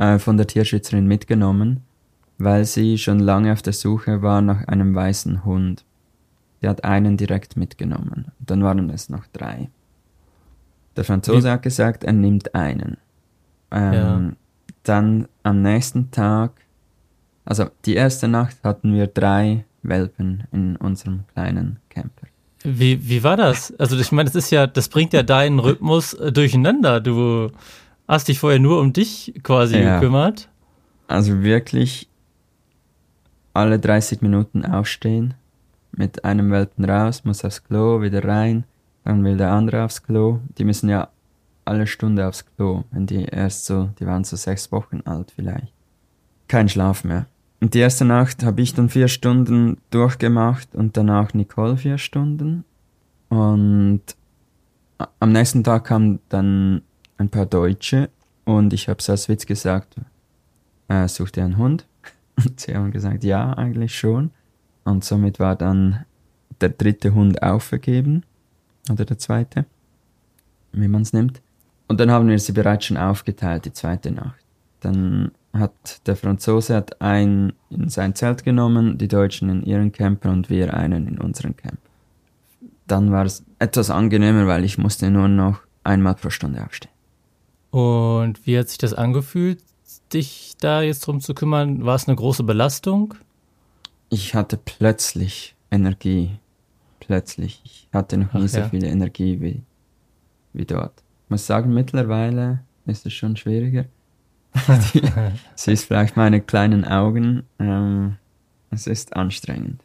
äh, 0.04 0.18
von 0.18 0.36
der 0.36 0.46
Tierschützerin 0.46 1.06
mitgenommen, 1.06 1.82
weil 2.38 2.64
sie 2.64 2.98
schon 2.98 3.20
lange 3.20 3.52
auf 3.52 3.62
der 3.62 3.72
Suche 3.72 4.22
war 4.22 4.42
nach 4.42 4.66
einem 4.68 4.94
weißen 4.94 5.44
Hund. 5.44 5.84
Der 6.62 6.70
hat 6.70 6.84
einen 6.84 7.16
direkt 7.16 7.56
mitgenommen. 7.56 8.32
Dann 8.38 8.62
waren 8.62 8.90
es 8.90 9.08
noch 9.08 9.26
drei. 9.32 9.68
Der 10.96 11.04
Franzose 11.04 11.48
Wie? 11.48 11.50
hat 11.52 11.62
gesagt, 11.62 12.04
er 12.04 12.12
nimmt 12.12 12.54
einen. 12.54 12.96
Ähm, 13.70 13.92
ja. 13.92 14.32
Dann 14.82 15.28
am 15.42 15.62
nächsten 15.62 16.10
Tag, 16.10 16.52
also 17.44 17.66
die 17.84 17.94
erste 17.94 18.28
Nacht 18.28 18.56
hatten 18.62 18.92
wir 18.94 19.06
drei 19.06 19.64
Welpen 19.82 20.44
in 20.52 20.76
unserem 20.76 21.24
kleinen 21.32 21.78
Camper. 21.88 22.26
Wie, 22.62 23.08
wie 23.08 23.22
war 23.22 23.36
das? 23.36 23.74
Also 23.78 23.98
ich 23.98 24.10
meine, 24.10 24.30
das 24.30 24.36
ist 24.36 24.50
ja, 24.50 24.66
das 24.66 24.88
bringt 24.88 25.12
ja 25.12 25.22
deinen 25.22 25.58
Rhythmus 25.58 26.14
äh, 26.14 26.32
durcheinander. 26.32 27.00
Du 27.00 27.50
hast 28.08 28.28
dich 28.28 28.38
vorher 28.38 28.58
nur 28.58 28.80
um 28.80 28.92
dich 28.92 29.34
quasi 29.42 29.78
ja. 29.78 29.98
gekümmert. 29.98 30.48
Also 31.06 31.42
wirklich 31.42 32.08
alle 33.52 33.78
30 33.78 34.20
Minuten 34.20 34.64
aufstehen, 34.64 35.34
mit 35.92 36.24
einem 36.24 36.50
Welpen 36.50 36.84
raus, 36.84 37.24
muss 37.24 37.44
aufs 37.44 37.62
Klo, 37.62 38.02
wieder 38.02 38.24
rein, 38.24 38.64
dann 39.04 39.22
will 39.24 39.36
der 39.36 39.52
andere 39.52 39.84
aufs 39.84 40.02
Klo. 40.02 40.40
Die 40.58 40.64
müssen 40.64 40.88
ja 40.88 41.08
alle 41.64 41.86
Stunde 41.86 42.26
aufs 42.26 42.44
Klo, 42.44 42.84
wenn 42.90 43.06
die 43.06 43.24
erst 43.24 43.66
so, 43.66 43.90
die 43.98 44.06
waren 44.06 44.24
so 44.24 44.36
sechs 44.36 44.72
Wochen 44.72 45.02
alt 45.04 45.32
vielleicht. 45.34 45.72
Kein 46.48 46.68
Schlaf 46.68 47.04
mehr. 47.04 47.26
Und 47.60 47.74
die 47.74 47.78
erste 47.78 48.04
Nacht 48.04 48.42
habe 48.42 48.60
ich 48.60 48.74
dann 48.74 48.88
vier 48.88 49.08
Stunden 49.08 49.78
durchgemacht 49.90 50.74
und 50.74 50.96
danach 50.96 51.32
Nicole 51.32 51.76
vier 51.76 51.96
Stunden. 51.96 52.64
Und 53.28 54.02
am 55.20 55.32
nächsten 55.32 55.64
Tag 55.64 55.84
kamen 55.84 56.20
dann 56.28 56.82
ein 57.18 57.28
paar 57.28 57.46
Deutsche 57.46 58.10
und 58.44 58.72
ich 58.72 58.88
habe 58.88 59.02
als 59.08 59.28
Witz 59.28 59.46
gesagt, 59.46 59.94
äh, 60.88 61.08
sucht 61.08 61.36
ihr 61.36 61.44
einen 61.44 61.58
Hund? 61.58 61.86
Und 62.36 62.60
sie 62.60 62.74
haben 62.74 62.90
gesagt, 62.90 63.24
ja, 63.24 63.52
eigentlich 63.52 63.96
schon. 63.96 64.30
Und 64.84 65.04
somit 65.04 65.38
war 65.38 65.56
dann 65.56 66.04
der 66.60 66.70
dritte 66.70 67.14
Hund 67.14 67.42
aufgegeben. 67.42 68.24
Oder 68.90 69.04
der 69.04 69.18
zweite. 69.18 69.64
Wie 70.72 70.88
man 70.88 71.02
es 71.02 71.12
nimmt. 71.12 71.40
Und 71.88 72.00
dann 72.00 72.10
haben 72.10 72.28
wir 72.28 72.38
sie 72.38 72.52
bereits 72.52 72.86
schon 72.86 72.96
aufgeteilt, 72.96 73.64
die 73.64 73.72
zweite 73.72 74.10
Nacht. 74.10 74.44
Dann 74.80 75.30
hat 75.52 76.06
der 76.06 76.16
Franzose 76.16 76.74
hat 76.74 77.00
einen 77.00 77.52
in 77.70 77.88
sein 77.88 78.14
Zelt 78.14 78.44
genommen, 78.44 78.98
die 78.98 79.08
Deutschen 79.08 79.48
in 79.48 79.62
ihren 79.62 79.92
Camper 79.92 80.30
und 80.30 80.50
wir 80.50 80.74
einen 80.74 81.06
in 81.06 81.18
unseren 81.18 81.56
Camper. 81.56 81.78
Dann 82.86 83.12
war 83.12 83.24
es 83.24 83.44
etwas 83.58 83.90
angenehmer, 83.90 84.46
weil 84.46 84.64
ich 84.64 84.76
musste 84.76 85.10
nur 85.10 85.28
noch 85.28 85.60
einmal 85.84 86.14
pro 86.14 86.30
Stunde 86.30 86.62
aufstehen. 86.64 86.93
Und 87.74 88.46
wie 88.46 88.56
hat 88.56 88.68
sich 88.68 88.78
das 88.78 88.94
angefühlt, 88.94 89.60
dich 90.12 90.52
da 90.60 90.82
jetzt 90.82 91.04
drum 91.04 91.20
zu 91.20 91.34
kümmern? 91.34 91.84
War 91.84 91.96
es 91.96 92.06
eine 92.06 92.14
große 92.14 92.44
Belastung? 92.44 93.14
Ich 94.10 94.36
hatte 94.36 94.56
plötzlich 94.56 95.56
Energie. 95.72 96.38
Plötzlich. 97.00 97.60
Ich 97.64 97.88
hatte 97.92 98.16
noch 98.16 98.32
nie 98.34 98.44
Ach, 98.44 98.48
so 98.48 98.58
ja. 98.58 98.68
viel 98.68 98.84
Energie 98.84 99.40
wie, 99.40 99.62
wie 100.52 100.64
dort. 100.64 101.02
Ich 101.24 101.30
muss 101.30 101.48
sagen, 101.48 101.74
mittlerweile 101.74 102.60
ist 102.86 103.06
es 103.06 103.12
schon 103.12 103.34
schwieriger. 103.34 103.86
Siehst 105.56 105.86
vielleicht 105.86 106.16
meine 106.16 106.40
kleinen 106.42 106.84
Augen. 106.84 107.42
Ähm, 107.58 108.18
es 108.70 108.86
ist 108.86 109.16
anstrengend. 109.16 109.80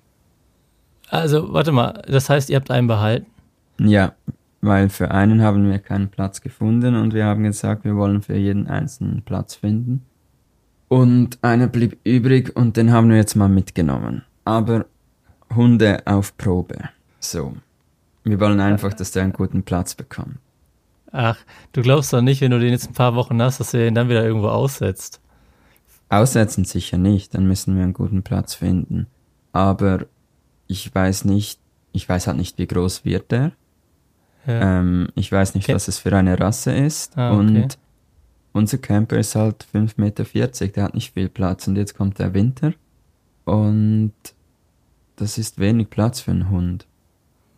Also, 1.09 1.53
warte 1.53 1.71
mal, 1.71 2.03
das 2.07 2.29
heißt, 2.29 2.51
ihr 2.51 2.57
habt 2.57 2.69
einen 2.69 2.85
behalten? 2.85 3.25
Ja, 3.79 4.13
weil 4.61 4.89
für 4.89 5.11
einen 5.11 5.41
haben 5.41 5.69
wir 5.69 5.79
keinen 5.79 6.09
Platz 6.09 6.41
gefunden 6.41 6.95
und 6.95 7.13
wir 7.13 7.25
haben 7.25 7.43
gesagt, 7.43 7.85
wir 7.85 7.95
wollen 7.95 8.21
für 8.21 8.35
jeden 8.35 8.67
einzelnen 8.67 9.21
Platz 9.21 9.55
finden. 9.55 10.05
Und 10.87 11.37
einer 11.43 11.67
blieb 11.67 11.97
übrig 12.03 12.55
und 12.55 12.75
den 12.75 12.91
haben 12.91 13.09
wir 13.09 13.17
jetzt 13.17 13.35
mal 13.35 13.47
mitgenommen. 13.47 14.23
Aber 14.43 14.85
Hunde 15.55 16.01
auf 16.05 16.35
Probe. 16.37 16.89
So. 17.19 17.55
Wir 18.23 18.39
wollen 18.39 18.59
einfach, 18.59 18.93
dass 18.93 19.11
der 19.11 19.23
einen 19.23 19.33
guten 19.33 19.63
Platz 19.63 19.95
bekommt. 19.95 20.37
Ach, 21.11 21.37
du 21.71 21.81
glaubst 21.81 22.13
doch 22.13 22.21
nicht, 22.21 22.41
wenn 22.41 22.51
du 22.51 22.59
den 22.59 22.71
jetzt 22.71 22.89
ein 22.89 22.93
paar 22.93 23.15
Wochen 23.15 23.41
hast, 23.41 23.59
dass 23.59 23.73
er 23.73 23.87
ihn 23.87 23.95
dann 23.95 24.09
wieder 24.09 24.23
irgendwo 24.23 24.49
aussetzt. 24.49 25.21
Aussetzen 26.09 26.65
sicher 26.65 26.97
nicht, 26.97 27.33
dann 27.33 27.47
müssen 27.47 27.75
wir 27.75 27.83
einen 27.83 27.93
guten 27.93 28.23
Platz 28.23 28.55
finden. 28.55 29.07
Aber 29.51 30.05
ich 30.67 30.93
weiß 30.93 31.25
nicht, 31.25 31.59
ich 31.91 32.07
weiß 32.07 32.27
halt 32.27 32.37
nicht, 32.37 32.57
wie 32.57 32.67
groß 32.67 33.05
wird 33.05 33.31
er. 33.33 33.51
Ja. 34.47 34.79
Ähm, 34.79 35.09
ich 35.15 35.31
weiß 35.31 35.55
nicht, 35.55 35.65
okay. 35.65 35.75
was 35.75 35.87
es 35.87 35.99
für 35.99 36.15
eine 36.15 36.39
Rasse 36.39 36.71
ist. 36.71 37.17
Ah, 37.17 37.33
okay. 37.33 37.39
Und 37.39 37.77
unser 38.53 38.77
Camper 38.77 39.17
ist 39.17 39.35
halt 39.35 39.65
5,40 39.73 39.93
Meter, 39.97 40.23
der 40.67 40.83
hat 40.83 40.93
nicht 40.93 41.13
viel 41.13 41.29
Platz. 41.29 41.67
Und 41.67 41.75
jetzt 41.75 41.95
kommt 41.95 42.19
der 42.19 42.33
Winter. 42.33 42.73
Und 43.45 44.13
das 45.15 45.37
ist 45.37 45.59
wenig 45.59 45.89
Platz 45.89 46.21
für 46.21 46.31
einen 46.31 46.49
Hund. 46.49 46.87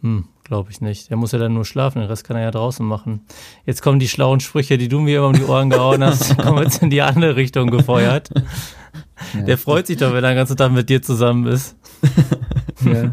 Hm, 0.01 0.25
glaube 0.43 0.71
ich 0.71 0.81
nicht. 0.81 1.11
Er 1.11 1.17
muss 1.17 1.31
ja 1.31 1.39
dann 1.39 1.53
nur 1.53 1.65
schlafen, 1.65 1.99
den 1.99 2.07
Rest 2.07 2.23
kann 2.23 2.35
er 2.35 2.43
ja 2.43 2.51
draußen 2.51 2.85
machen. 2.85 3.21
Jetzt 3.65 3.81
kommen 3.81 3.99
die 3.99 4.07
schlauen 4.07 4.39
Sprüche, 4.39 4.77
die 4.77 4.87
du 4.87 4.99
mir 4.99 5.19
immer 5.19 5.27
um 5.27 5.33
die 5.33 5.43
Ohren 5.43 5.69
gehauen 5.69 6.03
hast, 6.03 6.37
kommen 6.41 6.63
jetzt 6.63 6.81
in 6.81 6.89
die 6.89 7.01
andere 7.01 7.35
Richtung 7.35 7.69
gefeuert. 7.69 8.29
Ja. 9.35 9.41
Der 9.43 9.57
freut 9.57 9.87
sich 9.87 9.97
doch, 9.97 10.13
wenn 10.13 10.23
er 10.23 10.31
den 10.31 10.37
ganzen 10.37 10.57
Tag 10.57 10.71
mit 10.71 10.89
dir 10.89 11.01
zusammen 11.01 11.47
ist. 11.47 11.75
Ja. 12.83 13.11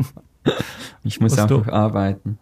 Ich 1.05 1.21
muss 1.21 1.37
noch 1.37 1.69
arbeiten. 1.69 2.39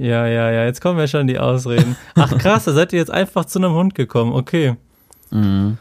Ja, 0.00 0.26
ja, 0.26 0.50
ja, 0.50 0.64
jetzt 0.64 0.80
kommen 0.80 0.98
ja 0.98 1.06
schon 1.06 1.26
die 1.26 1.38
Ausreden. 1.38 1.94
Ach 2.14 2.38
krass, 2.38 2.64
da 2.64 2.72
seid 2.72 2.94
ihr 2.94 2.98
jetzt 2.98 3.10
einfach 3.10 3.44
zu 3.44 3.58
einem 3.58 3.74
Hund 3.74 3.94
gekommen, 3.94 4.32
okay. 4.32 4.76
Mhm. 5.30 5.76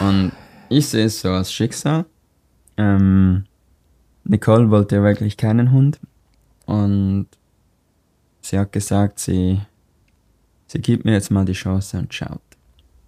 Und 0.00 0.32
ich 0.68 0.88
sehe 0.88 1.04
es 1.04 1.20
so 1.20 1.30
als 1.30 1.52
Schicksal. 1.52 2.04
Ähm, 2.76 3.44
Nicole 4.24 4.70
wollte 4.70 5.00
wirklich 5.04 5.36
keinen 5.36 5.70
Hund 5.70 6.00
und 6.66 7.28
sie 8.40 8.58
hat 8.58 8.72
gesagt, 8.72 9.20
sie, 9.20 9.60
sie 10.66 10.80
gibt 10.80 11.04
mir 11.04 11.12
jetzt 11.12 11.30
mal 11.30 11.44
die 11.44 11.52
Chance 11.52 11.96
und 11.96 12.12
schaut, 12.12 12.40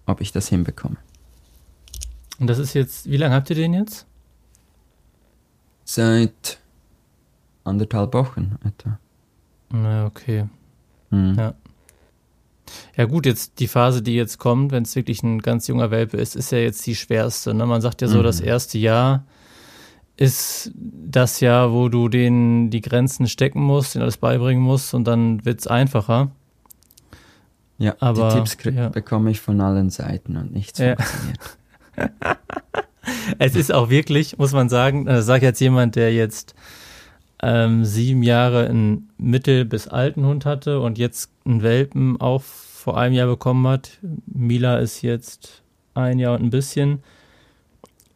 ob 0.05 0.21
ich 0.21 0.31
das 0.31 0.47
hinbekomme. 0.47 0.95
Und 2.39 2.47
das 2.47 2.57
ist 2.57 2.73
jetzt, 2.73 3.09
wie 3.09 3.17
lange 3.17 3.35
habt 3.35 3.49
ihr 3.49 3.57
den 3.57 3.73
jetzt? 3.73 4.05
Seit 5.83 6.57
anderthalb 7.65 8.13
Wochen 8.13 8.57
etwa. 8.63 8.97
Na, 9.83 10.05
okay. 10.05 10.45
Hm. 11.09 11.35
Ja. 11.37 11.53
Ja 12.97 13.05
gut, 13.05 13.25
jetzt 13.25 13.59
die 13.59 13.67
Phase, 13.67 14.01
die 14.01 14.15
jetzt 14.15 14.39
kommt, 14.39 14.71
wenn 14.71 14.83
es 14.83 14.95
wirklich 14.95 15.21
ein 15.21 15.39
ganz 15.39 15.67
junger 15.67 15.91
Welpe 15.91 16.17
ist, 16.17 16.35
ist 16.35 16.51
ja 16.51 16.57
jetzt 16.57 16.85
die 16.87 16.95
schwerste. 16.95 17.53
Ne? 17.53 17.65
Man 17.65 17.81
sagt 17.81 18.01
ja 18.01 18.07
so, 18.07 18.19
mhm. 18.19 18.23
das 18.23 18.39
erste 18.39 18.77
Jahr 18.77 19.25
ist 20.17 20.71
das 20.75 21.41
Jahr, 21.41 21.73
wo 21.73 21.89
du 21.89 22.07
denen 22.09 22.69
die 22.69 22.81
Grenzen 22.81 23.27
stecken 23.27 23.61
musst, 23.61 23.95
denen 23.95 24.03
alles 24.03 24.17
beibringen 24.17 24.63
musst 24.63 24.93
und 24.93 25.05
dann 25.05 25.43
wird 25.45 25.59
es 25.59 25.67
einfacher. 25.67 26.31
Ja, 27.77 27.95
Aber, 27.99 28.29
die 28.29 28.35
Tipps 28.35 28.57
ja. 28.63 28.89
bekomme 28.89 29.31
ich 29.31 29.41
von 29.41 29.59
allen 29.59 29.89
Seiten 29.89 30.37
und 30.37 30.53
nichts 30.53 30.79
ja. 30.79 30.95
funktioniert. 30.95 31.39
es 33.39 33.55
ist 33.55 33.73
auch 33.73 33.89
wirklich, 33.89 34.37
muss 34.37 34.53
man 34.53 34.69
sagen, 34.69 35.05
das 35.05 35.25
sagt 35.25 35.43
jetzt 35.43 35.59
jemand, 35.59 35.97
der 35.97 36.13
jetzt 36.13 36.55
ähm, 37.45 37.85
sieben 37.85 38.23
Jahre 38.23 38.67
einen 38.67 39.09
mittel- 39.19 39.65
bis 39.65 39.87
alten 39.87 40.25
Hund 40.25 40.45
hatte 40.45 40.79
und 40.79 40.97
jetzt 40.97 41.29
einen 41.45 41.61
Welpen 41.61 42.19
auch 42.19 42.41
vor 42.41 42.97
einem 42.97 43.13
Jahr 43.13 43.27
bekommen 43.27 43.67
hat. 43.67 43.99
Mila 44.25 44.79
ist 44.79 45.03
jetzt 45.03 45.61
ein 45.93 46.17
Jahr 46.17 46.33
und 46.33 46.43
ein 46.43 46.49
bisschen. 46.49 47.03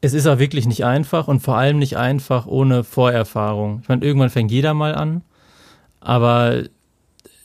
Es 0.01 0.13
ist 0.13 0.25
auch 0.25 0.39
wirklich 0.39 0.65
nicht 0.65 0.83
einfach 0.83 1.27
und 1.27 1.41
vor 1.41 1.57
allem 1.57 1.77
nicht 1.77 1.95
einfach 1.95 2.48
ohne 2.48 2.83
Vorerfahrung. 2.83 3.81
Ich 3.83 3.89
meine, 3.89 4.03
irgendwann 4.03 4.31
fängt 4.31 4.50
jeder 4.50 4.74
mal 4.74 4.95
an, 4.95 5.21
aber 6.00 6.63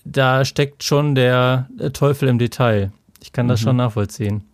da 0.07 0.47
steckt 0.47 0.85
schon 0.85 1.15
der, 1.15 1.69
Teufel 1.93 2.29
im 2.29 2.39
Detail. 2.39 2.93
Ich 3.21 3.33
kann 3.33 3.47
das 3.47 3.61
mhm. 3.61 3.65
schon 3.65 3.77
nachvollziehen. 3.77 4.45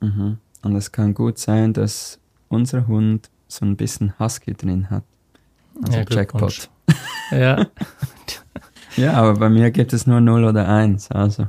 Mhm. 0.00 0.38
Und 0.62 0.76
es 0.76 0.90
kann 0.90 1.14
gut 1.14 1.38
sein, 1.38 1.72
dass 1.72 2.18
unser 2.48 2.88
Hund 2.88 3.30
so 3.46 3.64
ein 3.64 3.76
bisschen 3.76 4.18
Husky 4.18 4.54
drin 4.54 4.90
hat. 4.90 5.04
Also 5.82 5.98
ja, 5.98 6.04
Jackpot. 6.08 6.70
Ja. 7.30 7.66
ja, 8.96 9.12
aber 9.14 9.34
bei 9.34 9.48
mir 9.48 9.70
gibt 9.70 9.92
es 9.92 10.06
nur 10.06 10.20
0 10.20 10.44
oder 10.44 10.68
1, 10.68 11.10
also 11.10 11.48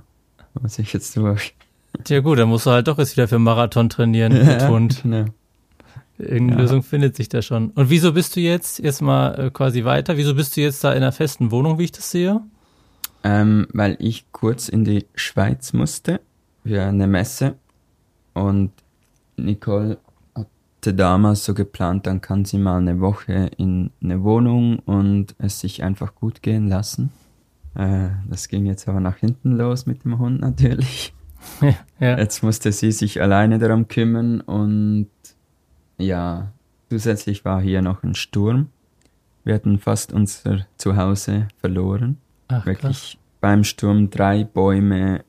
muss 0.61 0.79
ich 0.79 0.93
jetzt 0.93 1.15
durch. 1.17 1.55
Tja 2.03 2.19
gut, 2.19 2.39
dann 2.39 2.49
musst 2.49 2.65
du 2.65 2.71
halt 2.71 2.87
doch 2.87 2.97
jetzt 2.97 3.15
wieder 3.15 3.27
für 3.27 3.39
Marathon 3.39 3.89
trainieren 3.89 4.31
ja, 4.35 4.43
mit 4.43 4.67
Hund. 4.67 5.03
Genau. 5.03 5.25
Irgendeine 6.17 6.51
ja. 6.53 6.61
Lösung 6.61 6.83
findet 6.83 7.15
sich 7.15 7.29
da 7.29 7.41
schon. 7.41 7.71
Und 7.71 7.89
wieso 7.89 8.13
bist 8.13 8.35
du 8.35 8.39
jetzt, 8.39 8.79
jetzt 8.79 9.01
mal 9.01 9.39
äh, 9.39 9.49
quasi 9.49 9.83
weiter, 9.83 10.15
wieso 10.15 10.35
bist 10.35 10.55
du 10.55 10.61
jetzt 10.61 10.83
da 10.83 10.91
in 10.91 10.97
einer 10.97 11.11
festen 11.11 11.51
Wohnung, 11.51 11.79
wie 11.79 11.85
ich 11.85 11.91
das 11.91 12.11
sehe? 12.11 12.41
Ähm, 13.23 13.67
weil 13.73 13.97
ich 13.99 14.25
kurz 14.31 14.69
in 14.69 14.85
die 14.85 15.05
Schweiz 15.15 15.73
musste 15.73 16.19
für 16.63 16.83
eine 16.83 17.07
Messe 17.07 17.55
und 18.33 18.71
Nicole 19.37 19.97
hatte 20.83 20.93
damals 20.93 21.45
so 21.45 21.53
geplant, 21.53 22.07
dann 22.07 22.19
kann 22.19 22.43
sie 22.43 22.57
mal 22.57 22.77
eine 22.77 22.99
Woche 22.99 23.49
in 23.55 23.91
eine 24.03 24.21
Wohnung 24.21 24.79
und 24.79 25.33
es 25.37 25.61
sich 25.61 25.81
einfach 25.81 26.13
gut 26.13 26.41
gehen 26.41 26.67
lassen. 26.67 27.09
Äh, 27.73 28.09
das 28.29 28.49
ging 28.49 28.65
jetzt 28.65 28.89
aber 28.89 28.99
nach 28.99 29.15
hinten 29.15 29.53
los 29.53 29.85
mit 29.85 30.03
dem 30.03 30.19
Hund 30.19 30.41
natürlich. 30.41 31.13
ja. 32.01 32.17
Jetzt 32.17 32.43
musste 32.43 32.73
sie 32.73 32.91
sich 32.91 33.21
alleine 33.21 33.59
darum 33.59 33.87
kümmern 33.87 34.41
und 34.41 35.07
ja, 35.97 36.51
zusätzlich 36.89 37.45
war 37.45 37.61
hier 37.61 37.81
noch 37.81 38.03
ein 38.03 38.13
Sturm. 38.13 38.67
Wir 39.45 39.55
hatten 39.55 39.79
fast 39.79 40.11
unser 40.11 40.65
Zuhause 40.75 41.47
verloren. 41.59 42.17
Ach, 42.49 42.65
Wirklich 42.65 42.81
krass. 42.81 43.17
beim 43.39 43.63
Sturm 43.63 44.09
drei 44.09 44.43
Bäume 44.43 45.23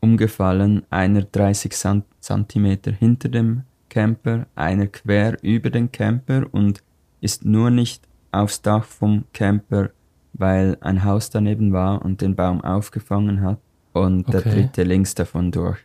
umgefallen, 0.00 0.82
einer 0.90 1.22
30 1.22 2.02
Zentimeter 2.18 2.90
hinter 2.90 3.28
dem 3.28 3.62
Camper, 3.96 4.46
einer 4.54 4.88
quer 4.88 5.42
über 5.42 5.70
den 5.70 5.90
Camper 5.90 6.44
und 6.52 6.82
ist 7.22 7.46
nur 7.46 7.70
nicht 7.70 8.06
aufs 8.30 8.60
Dach 8.60 8.84
vom 8.84 9.24
Camper, 9.32 9.88
weil 10.34 10.76
ein 10.82 11.02
Haus 11.02 11.30
daneben 11.30 11.72
war 11.72 12.04
und 12.04 12.20
den 12.20 12.36
Baum 12.36 12.60
aufgefangen 12.60 13.40
hat 13.40 13.58
und 13.94 14.28
okay. 14.28 14.32
der 14.32 14.52
dritte 14.52 14.82
links 14.82 15.14
davon 15.14 15.50
durch. 15.50 15.78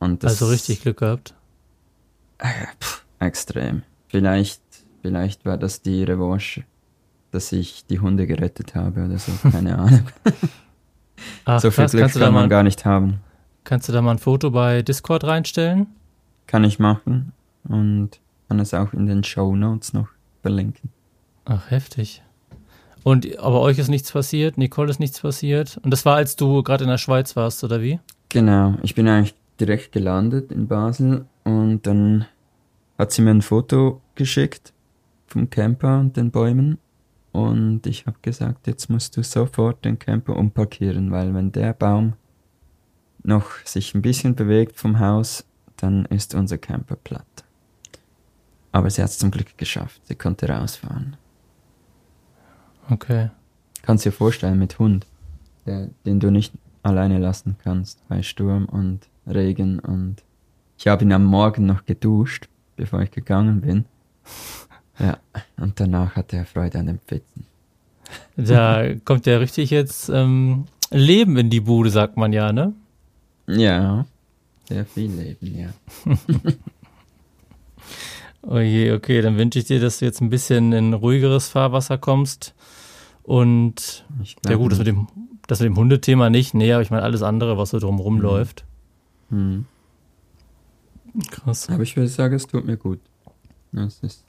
Also 0.00 0.46
richtig 0.46 0.80
Glück 0.80 1.00
gehabt? 1.00 1.34
Äh, 2.38 2.48
pff, 2.80 3.04
extrem. 3.18 3.82
Vielleicht, 4.06 4.62
vielleicht 5.02 5.44
war 5.44 5.58
das 5.58 5.82
die 5.82 6.04
Revanche, 6.04 6.64
dass 7.30 7.52
ich 7.52 7.84
die 7.84 8.00
Hunde 8.00 8.26
gerettet 8.26 8.74
habe 8.74 9.04
oder 9.04 9.18
so, 9.18 9.32
keine 9.50 9.78
Ahnung. 9.78 10.06
Ach, 11.44 11.60
so 11.60 11.70
viel 11.70 11.84
krass, 11.84 11.92
Glück 11.92 12.10
kann 12.10 12.22
man 12.22 12.44
mal, 12.44 12.48
gar 12.48 12.62
nicht 12.62 12.86
haben. 12.86 13.20
Kannst 13.64 13.86
du 13.86 13.92
da 13.92 14.00
mal 14.00 14.12
ein 14.12 14.18
Foto 14.18 14.50
bei 14.50 14.80
Discord 14.80 15.24
reinstellen? 15.24 15.88
Kann 16.48 16.64
ich 16.64 16.80
machen 16.80 17.32
und 17.68 18.18
kann 18.48 18.58
es 18.58 18.74
auch 18.74 18.92
in 18.92 19.06
den 19.06 19.22
Show 19.22 19.54
Notes 19.54 19.92
noch 19.92 20.08
verlinken. 20.42 20.90
Ach, 21.44 21.70
heftig. 21.70 22.22
Und 23.04 23.38
aber 23.38 23.60
euch 23.60 23.78
ist 23.78 23.88
nichts 23.88 24.10
passiert, 24.10 24.58
Nicole 24.58 24.90
ist 24.90 24.98
nichts 24.98 25.20
passiert. 25.20 25.78
Und 25.82 25.92
das 25.92 26.04
war, 26.04 26.16
als 26.16 26.34
du 26.34 26.64
gerade 26.64 26.82
in 26.82 26.90
der 26.90 26.98
Schweiz 26.98 27.36
warst, 27.36 27.62
oder 27.62 27.80
wie? 27.80 28.00
Genau, 28.28 28.74
ich 28.82 28.96
bin 28.96 29.06
eigentlich 29.06 29.36
direkt 29.60 29.92
gelandet 29.92 30.50
in 30.50 30.66
Basel 30.66 31.26
und 31.44 31.86
dann 31.86 32.26
hat 32.98 33.12
sie 33.12 33.22
mir 33.22 33.30
ein 33.30 33.42
Foto 33.42 34.00
geschickt 34.16 34.72
vom 35.26 35.48
Camper 35.48 36.00
und 36.00 36.16
den 36.16 36.30
Bäumen 36.30 36.78
und 37.32 37.86
ich 37.86 38.06
habe 38.06 38.18
gesagt, 38.22 38.66
jetzt 38.66 38.90
musst 38.90 39.16
du 39.16 39.22
sofort 39.22 39.84
den 39.84 39.98
Camper 39.98 40.36
umparkieren, 40.36 41.10
weil 41.10 41.34
wenn 41.34 41.52
der 41.52 41.72
Baum 41.72 42.14
noch 43.22 43.50
sich 43.64 43.94
ein 43.94 44.02
bisschen 44.02 44.34
bewegt 44.34 44.76
vom 44.76 44.98
Haus, 44.98 45.44
dann 45.78 46.04
ist 46.06 46.34
unser 46.34 46.58
Camper 46.58 46.96
platt. 46.96 47.24
Aber 48.72 48.90
sie 48.90 49.02
hat 49.02 49.10
es 49.10 49.18
zum 49.18 49.30
Glück 49.30 49.56
geschafft. 49.56 50.00
Sie 50.06 50.14
konnte 50.14 50.48
rausfahren. 50.48 51.16
Okay. 52.90 53.30
Kannst 53.82 54.04
dir 54.04 54.12
vorstellen, 54.12 54.58
mit 54.58 54.78
Hund, 54.78 55.06
der, 55.66 55.88
den 56.04 56.20
du 56.20 56.30
nicht 56.30 56.52
alleine 56.82 57.18
lassen 57.18 57.56
kannst 57.62 58.06
bei 58.08 58.22
Sturm 58.22 58.66
und 58.66 59.08
Regen 59.26 59.78
und 59.78 60.22
ich 60.78 60.86
habe 60.86 61.04
ihn 61.04 61.12
am 61.12 61.24
Morgen 61.24 61.66
noch 61.66 61.84
geduscht, 61.84 62.48
bevor 62.76 63.00
ich 63.00 63.10
gegangen 63.10 63.60
bin. 63.60 63.84
Ja, 65.00 65.16
und 65.56 65.78
danach 65.78 66.16
hatte 66.16 66.38
er 66.38 66.44
Freude 66.44 66.80
an 66.80 66.88
dem 66.88 66.98
Pfitzen. 66.98 67.46
Da 68.36 68.96
kommt 69.04 69.26
ja 69.26 69.38
richtig 69.38 69.70
jetzt 69.70 70.08
ähm, 70.08 70.64
Leben 70.90 71.36
in 71.36 71.50
die 71.50 71.60
Bude, 71.60 71.90
sagt 71.90 72.16
man 72.16 72.32
ja, 72.32 72.52
ne? 72.52 72.74
Ja, 73.46 74.06
sehr 74.68 74.84
viel 74.84 75.10
Leben, 75.10 75.58
ja. 75.58 75.70
oh 78.42 78.58
je, 78.58 78.92
okay, 78.92 79.22
dann 79.22 79.38
wünsche 79.38 79.58
ich 79.58 79.64
dir, 79.64 79.80
dass 79.80 79.98
du 79.98 80.04
jetzt 80.04 80.20
ein 80.20 80.28
bisschen 80.28 80.72
in 80.72 80.92
ruhigeres 80.92 81.48
Fahrwasser 81.48 81.96
kommst. 81.96 82.54
Und 83.22 84.04
ja 84.46 84.56
gut, 84.56 84.72
das 84.72 84.78
mit, 84.78 84.86
dem, 84.86 85.08
das 85.46 85.60
mit 85.60 85.66
dem 85.66 85.76
Hundethema 85.76 86.28
nicht, 86.28 86.52
nee, 86.52 86.72
aber 86.72 86.82
ich 86.82 86.90
meine 86.90 87.02
alles 87.02 87.22
andere, 87.22 87.56
was 87.56 87.70
so 87.70 87.78
drumherum 87.78 88.16
mhm. 88.16 88.20
läuft. 88.20 88.64
Mhm. 89.30 89.64
Krass. 91.30 91.68
Aber 91.70 91.82
ich 91.82 91.96
würde 91.96 92.08
sagen, 92.08 92.34
es 92.34 92.46
tut 92.46 92.66
mir 92.66 92.76
gut. 92.76 93.00
Es 93.72 94.00
ist, 94.00 94.24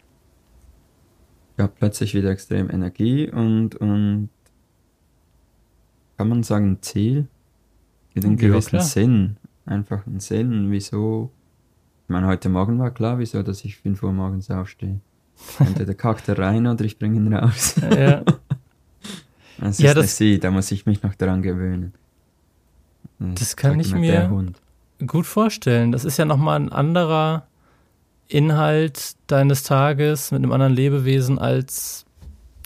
ich 1.55 1.62
habe 1.62 1.74
plötzlich 1.77 2.13
wieder 2.13 2.29
extrem 2.29 2.69
Energie 2.69 3.29
und, 3.29 3.75
und 3.75 4.29
kann 6.17 6.29
man 6.29 6.43
sagen, 6.43 6.77
Ziel 6.81 7.27
mit 8.13 8.25
einem 8.25 8.38
gewissen 8.38 8.77
ja, 8.77 8.81
Sinn. 8.81 9.38
Einfach 9.70 10.08
ein 10.08 10.20
Sinn, 10.20 10.72
wieso. 10.72 11.30
Ich 12.04 12.10
meine, 12.10 12.26
heute 12.26 12.50
Morgen 12.50 12.80
war 12.80 12.90
klar, 12.90 13.20
wieso, 13.20 13.44
dass 13.44 13.64
ich 13.64 13.78
5 13.78 14.02
Uhr 14.02 14.12
morgens 14.12 14.50
aufstehe. 14.50 15.00
Entweder 15.60 15.94
kackt 15.94 16.28
er 16.28 16.40
rein 16.40 16.66
oder 16.66 16.84
ich 16.86 16.98
bringe 16.98 17.18
ihn 17.18 17.34
raus. 17.34 17.76
Ja. 17.82 18.24
Es 19.62 19.78
ja, 19.80 19.90
ist 19.90 19.98
das, 19.98 20.16
sie, 20.16 20.40
da 20.40 20.52
muss 20.52 20.72
ich 20.72 20.86
mich 20.86 21.04
noch 21.04 21.16
daran 21.16 21.42
gewöhnen. 21.42 21.94
Das, 23.20 23.40
das 23.40 23.58
kann 23.58 23.78
ich 23.78 23.94
mir 23.94 24.32
gut 25.06 25.26
vorstellen. 25.26 25.92
Das 25.92 26.06
ist 26.06 26.16
ja 26.16 26.24
nochmal 26.24 26.62
ein 26.62 26.72
anderer 26.72 27.46
Inhalt 28.30 29.18
deines 29.28 29.64
Tages 29.64 30.32
mit 30.32 30.38
einem 30.38 30.54
anderen 30.54 30.74
Lebewesen 30.74 31.40
als, 31.40 32.06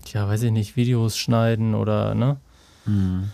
ja, 0.06 0.28
weiß 0.28 0.44
ich 0.44 0.52
nicht, 0.52 0.76
Videos 0.76 1.18
schneiden 1.18 1.74
oder, 1.74 2.14
ne? 2.14 2.38
Mhm. 2.86 3.32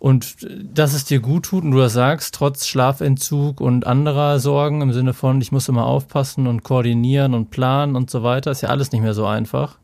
Und 0.00 0.48
dass 0.64 0.94
es 0.94 1.04
dir 1.04 1.20
gut 1.20 1.44
tut 1.44 1.62
und 1.62 1.72
du 1.72 1.78
das 1.78 1.92
sagst, 1.92 2.34
trotz 2.34 2.66
Schlafentzug 2.66 3.60
und 3.60 3.86
anderer 3.86 4.40
Sorgen 4.40 4.80
im 4.80 4.94
Sinne 4.94 5.12
von, 5.12 5.42
ich 5.42 5.52
muss 5.52 5.68
immer 5.68 5.84
aufpassen 5.84 6.46
und 6.46 6.62
koordinieren 6.62 7.34
und 7.34 7.50
planen 7.50 7.94
und 7.96 8.08
so 8.08 8.22
weiter, 8.22 8.50
ist 8.50 8.62
ja 8.62 8.70
alles 8.70 8.92
nicht 8.92 9.02
mehr 9.02 9.12
so 9.12 9.26
einfach. 9.26 9.76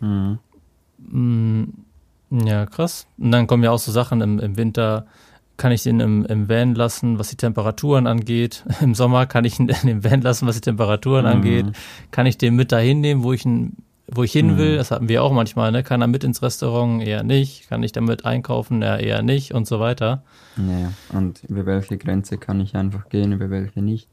Mhm. 0.00 0.38
Mm, 0.98 1.64
ja, 2.30 2.66
krass. 2.66 3.08
Und 3.18 3.32
dann 3.32 3.48
kommen 3.48 3.64
ja 3.64 3.72
auch 3.72 3.80
so 3.80 3.90
Sachen 3.90 4.20
im, 4.20 4.38
im 4.38 4.56
Winter, 4.56 5.06
kann 5.56 5.72
ich 5.72 5.82
den 5.82 5.98
im, 5.98 6.24
im 6.24 6.48
Van 6.48 6.76
lassen, 6.76 7.18
was 7.18 7.30
die 7.30 7.36
Temperaturen 7.36 8.06
angeht. 8.06 8.64
Im 8.80 8.94
Sommer 8.94 9.26
kann 9.26 9.44
ich 9.44 9.58
ihn 9.58 9.68
in 9.68 9.88
dem 9.88 10.04
Van 10.04 10.20
lassen, 10.20 10.46
was 10.46 10.54
die 10.54 10.60
Temperaturen 10.60 11.24
mhm. 11.24 11.32
angeht. 11.32 11.66
Kann 12.12 12.26
ich 12.26 12.38
den 12.38 12.54
mit 12.54 12.70
dahin 12.70 13.00
nehmen, 13.00 13.24
wo 13.24 13.32
ich, 13.32 13.44
ihn, 13.44 13.76
wo 14.06 14.22
ich 14.22 14.32
hin 14.32 14.58
will? 14.58 14.74
Mhm. 14.74 14.76
Das 14.76 14.90
hatten 14.90 15.08
wir 15.08 15.22
auch 15.22 15.32
manchmal. 15.32 15.72
Ne? 15.72 15.82
Kann 15.82 16.00
er 16.00 16.06
mit 16.06 16.24
ins 16.24 16.42
Restaurant? 16.42 17.02
Eher 17.02 17.22
nicht. 17.22 17.68
Kann 17.68 17.82
ich 17.82 17.92
damit 17.92 18.24
einkaufen? 18.24 18.82
Ja, 18.82 18.96
eher 18.96 19.22
nicht 19.22 19.54
und 19.54 19.66
so 19.66 19.80
weiter. 19.80 20.22
Ja, 20.56 20.92
und 21.18 21.42
über 21.44 21.66
welche 21.66 21.96
Grenze 21.96 22.38
kann 22.38 22.60
ich 22.60 22.76
einfach 22.76 23.08
gehen, 23.08 23.32
über 23.32 23.50
welche 23.50 23.82
nicht? 23.82 24.08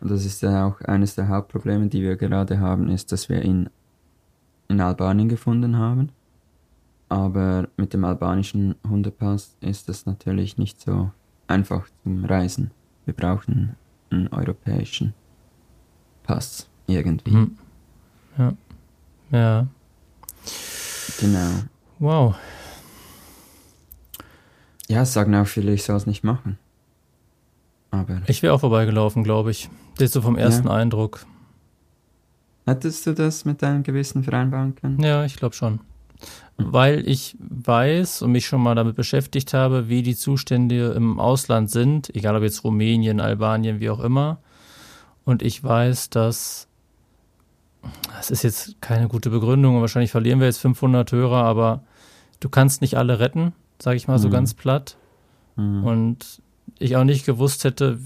Und 0.00 0.10
das 0.10 0.24
ist 0.24 0.42
ja 0.42 0.66
auch 0.66 0.80
eines 0.82 1.14
der 1.14 1.28
Hauptprobleme, 1.28 1.88
die 1.88 2.02
wir 2.02 2.16
gerade 2.16 2.60
haben, 2.60 2.88
ist, 2.88 3.12
dass 3.12 3.28
wir 3.28 3.42
ihn 3.42 3.68
in 4.68 4.80
Albanien 4.80 5.28
gefunden 5.28 5.76
haben 5.76 6.10
aber 7.08 7.68
mit 7.76 7.94
dem 7.94 8.04
albanischen 8.04 8.74
Hundepass 8.88 9.56
ist 9.60 9.88
es 9.88 10.06
natürlich 10.06 10.58
nicht 10.58 10.80
so 10.80 11.10
einfach 11.46 11.88
zum 12.02 12.24
Reisen. 12.24 12.70
Wir 13.06 13.14
brauchen 13.14 13.76
einen 14.10 14.28
europäischen 14.28 15.14
Pass 16.22 16.68
irgendwie. 16.86 17.32
Hm. 17.32 17.58
Ja. 18.36 18.52
Ja. 19.30 19.66
Genau. 21.20 21.50
Wow. 21.98 22.34
Ja, 24.88 25.02
es 25.02 25.12
sagen 25.12 25.34
auch 25.34 25.46
viele, 25.46 25.72
ich 25.72 25.82
soll 25.82 25.96
es 25.96 26.06
nicht 26.06 26.24
machen. 26.24 26.58
Aber. 27.90 28.22
Ich 28.26 28.42
wäre 28.42 28.54
auch 28.54 28.60
vorbeigelaufen, 28.60 29.24
glaube 29.24 29.50
ich. 29.50 29.68
Das 29.96 30.06
ist 30.06 30.12
so 30.12 30.22
vom 30.22 30.36
ersten 30.36 30.68
ja. 30.68 30.74
Eindruck. 30.74 31.26
Hättest 32.66 33.06
du 33.06 33.14
das 33.14 33.44
mit 33.44 33.62
deinem 33.62 33.82
Gewissen 33.82 34.22
vereinbaren 34.22 34.74
können? 34.74 35.00
Ja, 35.00 35.24
ich 35.24 35.36
glaube 35.36 35.54
schon 35.54 35.80
weil 36.58 37.08
ich 37.08 37.36
weiß 37.38 38.22
und 38.22 38.32
mich 38.32 38.46
schon 38.46 38.62
mal 38.62 38.74
damit 38.74 38.96
beschäftigt 38.96 39.54
habe, 39.54 39.88
wie 39.88 40.02
die 40.02 40.16
Zustände 40.16 40.92
im 40.96 41.20
Ausland 41.20 41.70
sind, 41.70 42.14
egal 42.14 42.36
ob 42.36 42.42
jetzt 42.42 42.64
Rumänien, 42.64 43.20
Albanien, 43.20 43.80
wie 43.80 43.90
auch 43.90 44.00
immer. 44.00 44.40
Und 45.24 45.42
ich 45.42 45.62
weiß, 45.62 46.10
dass 46.10 46.67
das 48.16 48.30
ist 48.30 48.42
jetzt 48.42 48.80
keine 48.80 49.08
gute 49.08 49.30
Begründung 49.30 49.76
und 49.76 49.80
wahrscheinlich 49.80 50.10
verlieren 50.10 50.40
wir 50.40 50.46
jetzt 50.46 50.58
500 50.58 51.10
Hörer, 51.12 51.44
aber 51.44 51.82
du 52.40 52.48
kannst 52.48 52.80
nicht 52.80 52.96
alle 52.96 53.20
retten, 53.20 53.52
sage 53.78 53.96
ich 53.96 54.08
mal 54.08 54.18
so 54.18 54.28
mhm. 54.28 54.32
ganz 54.32 54.54
platt. 54.54 54.96
Mhm. 55.56 55.84
Und 55.84 56.42
ich 56.78 56.96
auch 56.96 57.04
nicht 57.04 57.26
gewusst 57.26 57.64
hätte, 57.64 57.98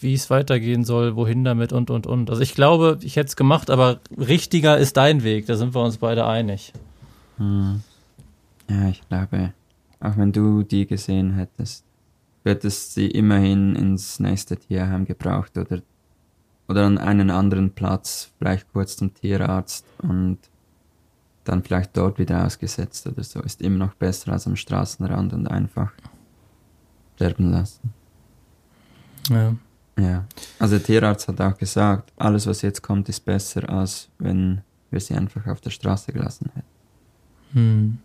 wie 0.00 0.14
es 0.14 0.30
weitergehen 0.30 0.84
soll, 0.84 1.16
wohin 1.16 1.44
damit 1.44 1.72
und 1.72 1.90
und 1.90 2.06
und. 2.06 2.30
Also 2.30 2.42
ich 2.42 2.54
glaube, 2.54 2.98
ich 3.02 3.16
hätte 3.16 3.28
es 3.28 3.36
gemacht, 3.36 3.70
aber 3.70 4.00
richtiger 4.16 4.78
ist 4.78 4.96
dein 4.96 5.22
Weg, 5.24 5.46
da 5.46 5.56
sind 5.56 5.74
wir 5.74 5.82
uns 5.82 5.98
beide 5.98 6.26
einig. 6.26 6.72
Mhm. 7.38 7.82
Ja, 8.68 8.88
ich 8.88 9.06
glaube, 9.08 9.52
auch 10.00 10.16
wenn 10.16 10.32
du 10.32 10.62
die 10.62 10.86
gesehen 10.86 11.34
hättest, 11.34 11.84
hättest 12.44 12.94
sie 12.94 13.08
immerhin 13.08 13.74
ins 13.74 14.20
nächste 14.20 14.56
Tierheim 14.56 15.04
gebraucht 15.04 15.56
oder, 15.58 15.82
oder 16.68 16.86
an 16.86 16.98
einen 16.98 17.30
anderen 17.30 17.70
Platz, 17.70 18.32
vielleicht 18.38 18.72
kurz 18.72 18.96
zum 18.96 19.12
Tierarzt 19.14 19.86
und 19.98 20.38
dann 21.44 21.62
vielleicht 21.62 21.96
dort 21.96 22.18
wieder 22.18 22.44
ausgesetzt 22.44 23.06
oder 23.06 23.22
so. 23.22 23.40
Ist 23.40 23.60
immer 23.60 23.86
noch 23.86 23.94
besser 23.94 24.32
als 24.32 24.46
am 24.46 24.56
Straßenrand 24.56 25.32
und 25.34 25.46
einfach 25.46 25.92
sterben 27.16 27.50
lassen. 27.50 27.92
Ja. 29.28 29.54
Ja. 29.98 30.26
Also 30.58 30.76
der 30.76 30.84
Tierarzt 30.84 31.28
hat 31.28 31.40
auch 31.40 31.56
gesagt, 31.56 32.12
alles 32.16 32.46
was 32.46 32.62
jetzt 32.62 32.82
kommt 32.82 33.08
ist 33.08 33.24
besser, 33.24 33.68
als 33.68 34.08
wenn 34.18 34.62
wir 34.90 35.00
sie 35.00 35.14
einfach 35.14 35.46
auf 35.46 35.60
der 35.60 35.70
Straße 35.70 36.12
gelassen 36.12 36.50
hätten. 36.54 36.68
Hm. 37.52 37.98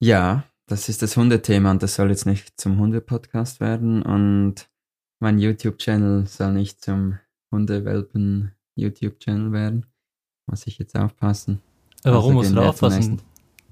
Ja, 0.00 0.44
das 0.66 0.88
ist 0.88 1.02
das 1.02 1.16
Hundethema 1.16 1.72
und 1.72 1.82
das 1.82 1.96
soll 1.96 2.10
jetzt 2.10 2.26
nicht 2.26 2.60
zum 2.60 2.78
Hundepodcast 2.78 3.60
werden 3.60 4.02
und 4.02 4.69
mein 5.20 5.38
YouTube-Channel 5.38 6.26
soll 6.26 6.52
nicht 6.52 6.82
zum 6.82 7.18
Hundewelpen-YouTube-Channel 7.52 9.52
werden. 9.52 9.86
Muss 10.46 10.66
ich 10.66 10.78
jetzt 10.78 10.96
aufpassen. 10.96 11.60
Warum 12.02 12.34
musst 12.34 12.50
du 12.50 12.56
da 12.56 12.70
aufpassen? 12.70 13.20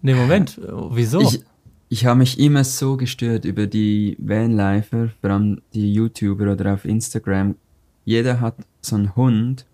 Nee, 0.02 0.14
Moment, 0.14 0.60
wieso? 0.90 1.22
Ich, 1.22 1.42
ich 1.88 2.06
habe 2.06 2.18
mich 2.18 2.38
immer 2.38 2.62
so 2.62 2.96
gestört 2.96 3.44
über 3.44 3.66
die 3.66 4.16
Vanlifer, 4.20 5.08
vor 5.20 5.30
allem 5.30 5.60
die 5.74 5.92
YouTuber 5.92 6.52
oder 6.52 6.74
auf 6.74 6.84
Instagram. 6.84 7.56
Jeder 8.04 8.40
hat 8.40 8.54
so 8.80 8.94
einen 8.94 9.16
Hund 9.16 9.66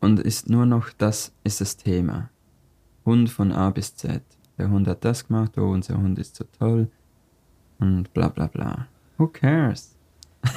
und 0.00 0.20
ist 0.20 0.48
nur 0.48 0.64
noch 0.64 0.88
das 0.96 1.32
ist 1.44 1.60
das 1.60 1.76
Thema. 1.76 2.30
Hund 3.04 3.28
von 3.28 3.52
A 3.52 3.68
bis 3.70 3.94
Z 3.94 4.22
der 4.58 4.70
Hund 4.70 4.88
hat 4.88 5.04
das 5.04 5.26
gemacht, 5.26 5.56
oh, 5.56 5.70
unser 5.70 5.96
Hund 5.96 6.18
ist 6.18 6.36
so 6.36 6.44
toll 6.58 6.88
und 7.78 8.12
bla 8.12 8.28
bla 8.28 8.48
bla. 8.48 8.88
Who 9.16 9.28
cares? 9.28 9.94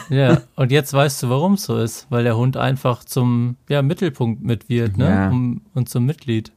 Ja, 0.10 0.42
und 0.56 0.72
jetzt 0.72 0.94
weißt 0.94 1.24
du, 1.24 1.30
warum 1.30 1.54
es 1.54 1.64
so 1.64 1.78
ist, 1.78 2.06
weil 2.10 2.24
der 2.24 2.38
Hund 2.38 2.58
einfach 2.58 3.04
zum 3.04 3.56
ja, 3.70 3.82
Mittelpunkt 3.82 4.44
mit 4.44 4.70
wird, 4.70 4.98
ne? 4.98 5.10
Ja. 5.10 5.30
Um, 5.30 5.62
und 5.74 5.90
zum 5.90 6.06
Mitglied. 6.06 6.52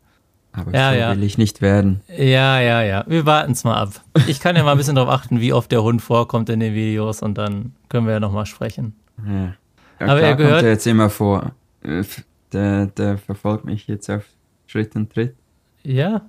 Aber 0.53 0.73
ja, 0.73 0.91
so 0.91 0.99
ja. 0.99 1.17
will 1.17 1.23
ich 1.25 1.39
nicht 1.39 1.63
werden. 1.63 2.01
Ja, 2.09 2.61
ja, 2.61 2.83
ja. 2.83 3.05
Wir 3.09 3.27
warten 3.27 3.53
es 3.53 3.65
mal 3.65 3.77
ab. 3.77 3.91
Ich 4.29 4.41
kann 4.41 4.55
ja 4.57 4.63
mal 4.63 4.73
ein 4.73 4.79
bisschen 4.79 4.95
darauf 4.95 5.13
achten, 5.13 5.41
wie 5.41 5.53
oft 5.53 5.73
der 5.73 5.83
Hund 5.83 6.01
vorkommt 6.01 6.49
in 6.49 6.61
den 6.61 6.75
Videos 6.75 7.23
und 7.23 7.39
dann 7.39 7.75
können 7.89 8.07
wir 8.07 8.15
ja 8.15 8.21
nochmal 8.21 8.47
sprechen. 8.47 8.95
Ja. 9.27 9.55
ja 10.01 10.07
Aber 10.07 10.21
er 10.21 10.37
gehört 10.37 10.55
kommt 10.55 10.65
er 10.65 10.71
jetzt 10.71 10.87
immer 10.87 11.11
vor. 11.11 11.53
Äh, 11.83 12.05
der, 12.53 12.87
der 12.87 13.19
verfolgt 13.19 13.65
mich 13.65 13.87
jetzt 13.89 14.09
auf 14.11 14.25
Schritt 14.67 14.95
und 14.95 15.13
Tritt. 15.13 15.35
Ja, 15.83 16.23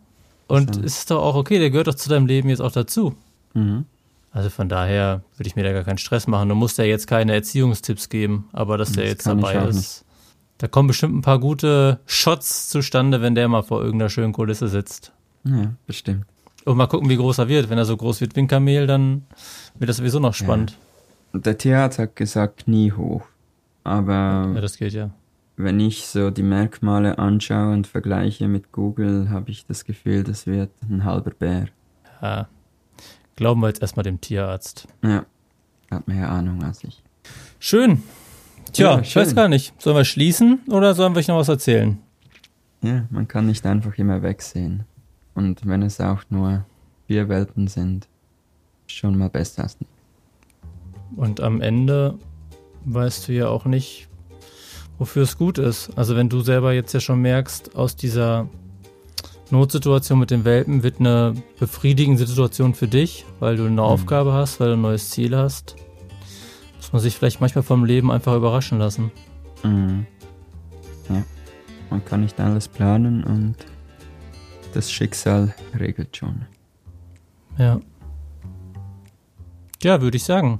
und 0.47 0.75
so. 0.75 0.81
es 0.81 0.99
ist 0.99 1.11
doch 1.11 1.21
auch 1.21 1.35
okay, 1.35 1.59
der 1.59 1.69
gehört 1.69 1.87
doch 1.87 1.95
zu 1.95 2.09
deinem 2.09 2.25
Leben 2.25 2.49
jetzt 2.49 2.61
auch 2.61 2.71
dazu. 2.71 3.15
Mhm. 3.53 3.85
Also 4.35 4.49
von 4.49 4.67
daher 4.67 5.23
würde 5.37 5.47
ich 5.47 5.55
mir 5.55 5.63
da 5.63 5.71
gar 5.71 5.85
keinen 5.85 5.97
Stress 5.97 6.27
machen. 6.27 6.49
Du 6.49 6.55
musst 6.55 6.77
ja 6.77 6.83
jetzt 6.83 7.07
keine 7.07 7.33
Erziehungstipps 7.33 8.09
geben, 8.09 8.49
aber 8.51 8.77
dass 8.77 8.89
das 8.89 8.97
der 8.97 9.05
jetzt 9.05 9.25
dabei 9.25 9.55
ist. 9.55 9.75
Nicht. 9.75 10.05
Da 10.57 10.67
kommen 10.67 10.89
bestimmt 10.89 11.15
ein 11.15 11.21
paar 11.21 11.39
gute 11.39 12.01
Shots 12.05 12.67
zustande, 12.67 13.21
wenn 13.21 13.33
der 13.33 13.47
mal 13.47 13.61
vor 13.63 13.81
irgendeiner 13.81 14.09
schönen 14.09 14.33
Kulisse 14.33 14.67
sitzt. 14.67 15.13
Ja, 15.45 15.71
bestimmt. 15.87 16.25
Und 16.65 16.75
mal 16.75 16.87
gucken, 16.87 17.07
wie 17.09 17.15
groß 17.15 17.37
er 17.37 17.47
wird. 17.47 17.69
Wenn 17.69 17.77
er 17.77 17.85
so 17.85 17.95
groß 17.95 18.19
wird 18.19 18.35
wie 18.35 18.41
ein 18.41 18.49
Kamel, 18.49 18.87
dann 18.87 19.25
wird 19.79 19.87
das 19.87 19.97
sowieso 19.97 20.19
noch 20.19 20.33
spannend. 20.33 20.77
Der 21.33 21.57
Tierarzt 21.57 21.97
hat 21.97 22.17
gesagt, 22.17 22.67
nie 22.67 22.91
hoch. 22.91 23.23
Aber 23.85 24.51
Ja, 24.53 24.59
das 24.59 24.75
geht 24.75 24.91
ja. 24.91 25.11
wenn 25.55 25.79
ich 25.79 26.07
so 26.07 26.29
die 26.29 26.43
Merkmale 26.43 27.19
anschaue 27.19 27.71
und 27.71 27.87
vergleiche 27.87 28.49
mit 28.49 28.73
Google, 28.73 29.29
habe 29.29 29.49
ich 29.49 29.65
das 29.65 29.85
Gefühl, 29.85 30.25
das 30.25 30.45
wird 30.45 30.71
ein 30.89 31.05
halber 31.05 31.31
Bär. 31.31 31.67
ja. 32.21 32.49
Glauben 33.35 33.61
wir 33.61 33.67
jetzt 33.67 33.81
erstmal 33.81 34.03
dem 34.03 34.21
Tierarzt. 34.21 34.87
Ja, 35.03 35.25
hat 35.91 36.07
mehr 36.07 36.29
Ahnung 36.31 36.63
als 36.63 36.83
ich. 36.83 37.03
Schön. 37.59 38.03
Tja, 38.71 38.95
Ja, 38.95 38.99
ich 39.01 39.15
weiß 39.15 39.35
gar 39.35 39.47
nicht. 39.47 39.73
Sollen 39.81 39.95
wir 39.97 40.05
schließen 40.05 40.59
oder 40.69 40.93
sollen 40.93 41.13
wir 41.13 41.19
euch 41.19 41.27
noch 41.27 41.37
was 41.37 41.49
erzählen? 41.49 41.97
Ja, 42.81 43.05
man 43.09 43.27
kann 43.27 43.47
nicht 43.47 43.65
einfach 43.65 43.97
immer 43.97 44.21
wegsehen. 44.21 44.83
Und 45.33 45.65
wenn 45.65 45.81
es 45.81 45.99
auch 45.99 46.23
nur 46.29 46.65
vier 47.07 47.27
Welpen 47.29 47.67
sind, 47.67 48.07
schon 48.87 49.17
mal 49.17 49.29
besser 49.29 49.63
als 49.63 49.79
nicht. 49.79 49.91
Und 51.15 51.41
am 51.41 51.61
Ende 51.61 52.17
weißt 52.85 53.27
du 53.27 53.33
ja 53.33 53.47
auch 53.47 53.65
nicht, 53.65 54.07
wofür 54.97 55.23
es 55.23 55.37
gut 55.37 55.57
ist. 55.57 55.89
Also 55.97 56.15
wenn 56.15 56.29
du 56.29 56.41
selber 56.41 56.73
jetzt 56.73 56.93
ja 56.93 56.99
schon 56.99 57.21
merkst, 57.21 57.75
aus 57.75 57.95
dieser 57.95 58.47
Notsituation 59.51 60.19
mit 60.19 60.31
den 60.31 60.43
Welpen 60.43 60.83
wird 60.83 60.99
eine 60.99 61.35
befriedigende 61.59 62.25
Situation 62.25 62.73
für 62.73 62.87
dich, 62.87 63.25
weil 63.39 63.57
du 63.57 63.65
eine 63.65 63.83
Aufgabe 63.83 64.33
hast, 64.33 64.59
weil 64.59 64.69
du 64.69 64.73
ein 64.73 64.81
neues 64.81 65.11
Ziel 65.11 65.37
hast. 65.37 65.75
Muss 66.77 66.93
man 66.93 67.01
sich 67.01 67.15
vielleicht 67.15 67.41
manchmal 67.41 67.63
vom 67.63 67.85
Leben 67.85 68.11
einfach 68.11 68.35
überraschen 68.35 68.79
lassen. 68.79 69.11
Mhm. 69.63 70.05
Ja, 71.09 71.23
man 71.89 72.03
kann 72.03 72.21
nicht 72.21 72.39
alles 72.39 72.67
planen 72.67 73.23
und 73.23 73.55
das 74.73 74.91
Schicksal 74.91 75.53
regelt 75.79 76.17
schon. 76.17 76.45
Ja. 77.57 77.79
Ja, 79.83 80.01
würde 80.01 80.17
ich 80.17 80.23
sagen. 80.23 80.59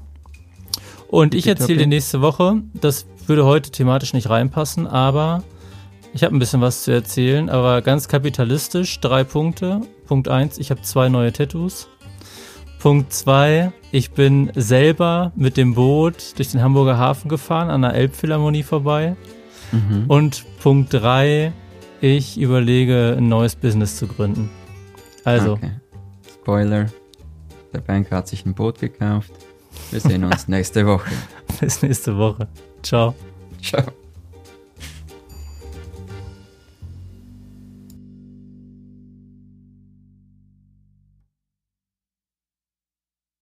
Und 1.08 1.34
ich 1.34 1.48
erzähle 1.48 1.80
dir 1.80 1.88
nächste 1.88 2.22
Woche, 2.22 2.62
das 2.74 3.08
würde 3.28 3.46
heute 3.46 3.72
thematisch 3.72 4.14
nicht 4.14 4.30
reinpassen, 4.30 4.88
aber 4.88 5.44
ich 6.16 6.24
habe 6.24 6.34
ein 6.34 6.40
bisschen 6.40 6.62
was 6.62 6.84
zu 6.84 6.92
erzählen, 6.92 7.50
aber 7.50 7.82
ganz 7.82 8.08
kapitalistisch, 8.08 9.00
drei 9.02 9.26
Punkte. 9.26 9.82
Punkt 10.08 10.30
eins, 10.30 10.58
ich 10.58 10.72
habe 10.72 10.82
zwei 10.82 11.10
neue 11.10 11.34
Tattoos. 11.34 11.90
Punkt 12.80 13.12
zwei, 13.12 13.74
ich 13.92 14.12
bin 14.12 14.50
selber 14.56 15.34
mit 15.36 15.58
dem 15.58 15.74
Boot 15.76 16.38
durch 16.38 16.50
den 16.52 16.62
Hamburger 16.62 16.98
Hafen 16.98 17.28
gefahren, 17.28 17.70
an 17.70 17.82
der 17.82 17.94
Elbphilharmonie 17.96 18.64
vorbei. 18.64 19.18
Mhm. 19.74 20.06
Und 20.08 20.46
Punkt 20.62 20.94
drei, 20.94 21.52
ich 22.00 22.40
überlege, 22.40 23.16
ein 23.18 23.28
neues 23.28 23.56
Business 23.58 23.98
zu 23.98 24.08
gründen. 24.08 24.50
Also, 25.26 25.54
Okay. 25.54 25.72
Spoiler, 26.42 26.86
der 27.74 27.80
Banker 27.82 28.18
hat 28.18 28.28
sich 28.28 28.46
ein 28.46 28.54
Boot 28.54 28.80
gekauft. 28.80 29.32
Wir 29.92 30.00
sehen 30.00 30.24
uns 30.24 30.48
nächste 30.48 30.86
Woche. 30.86 31.12
bis 31.60 31.82
nächste 31.82 32.16
Woche. 32.18 32.48
Ciao. 32.84 33.16
Ciao. 33.62 33.84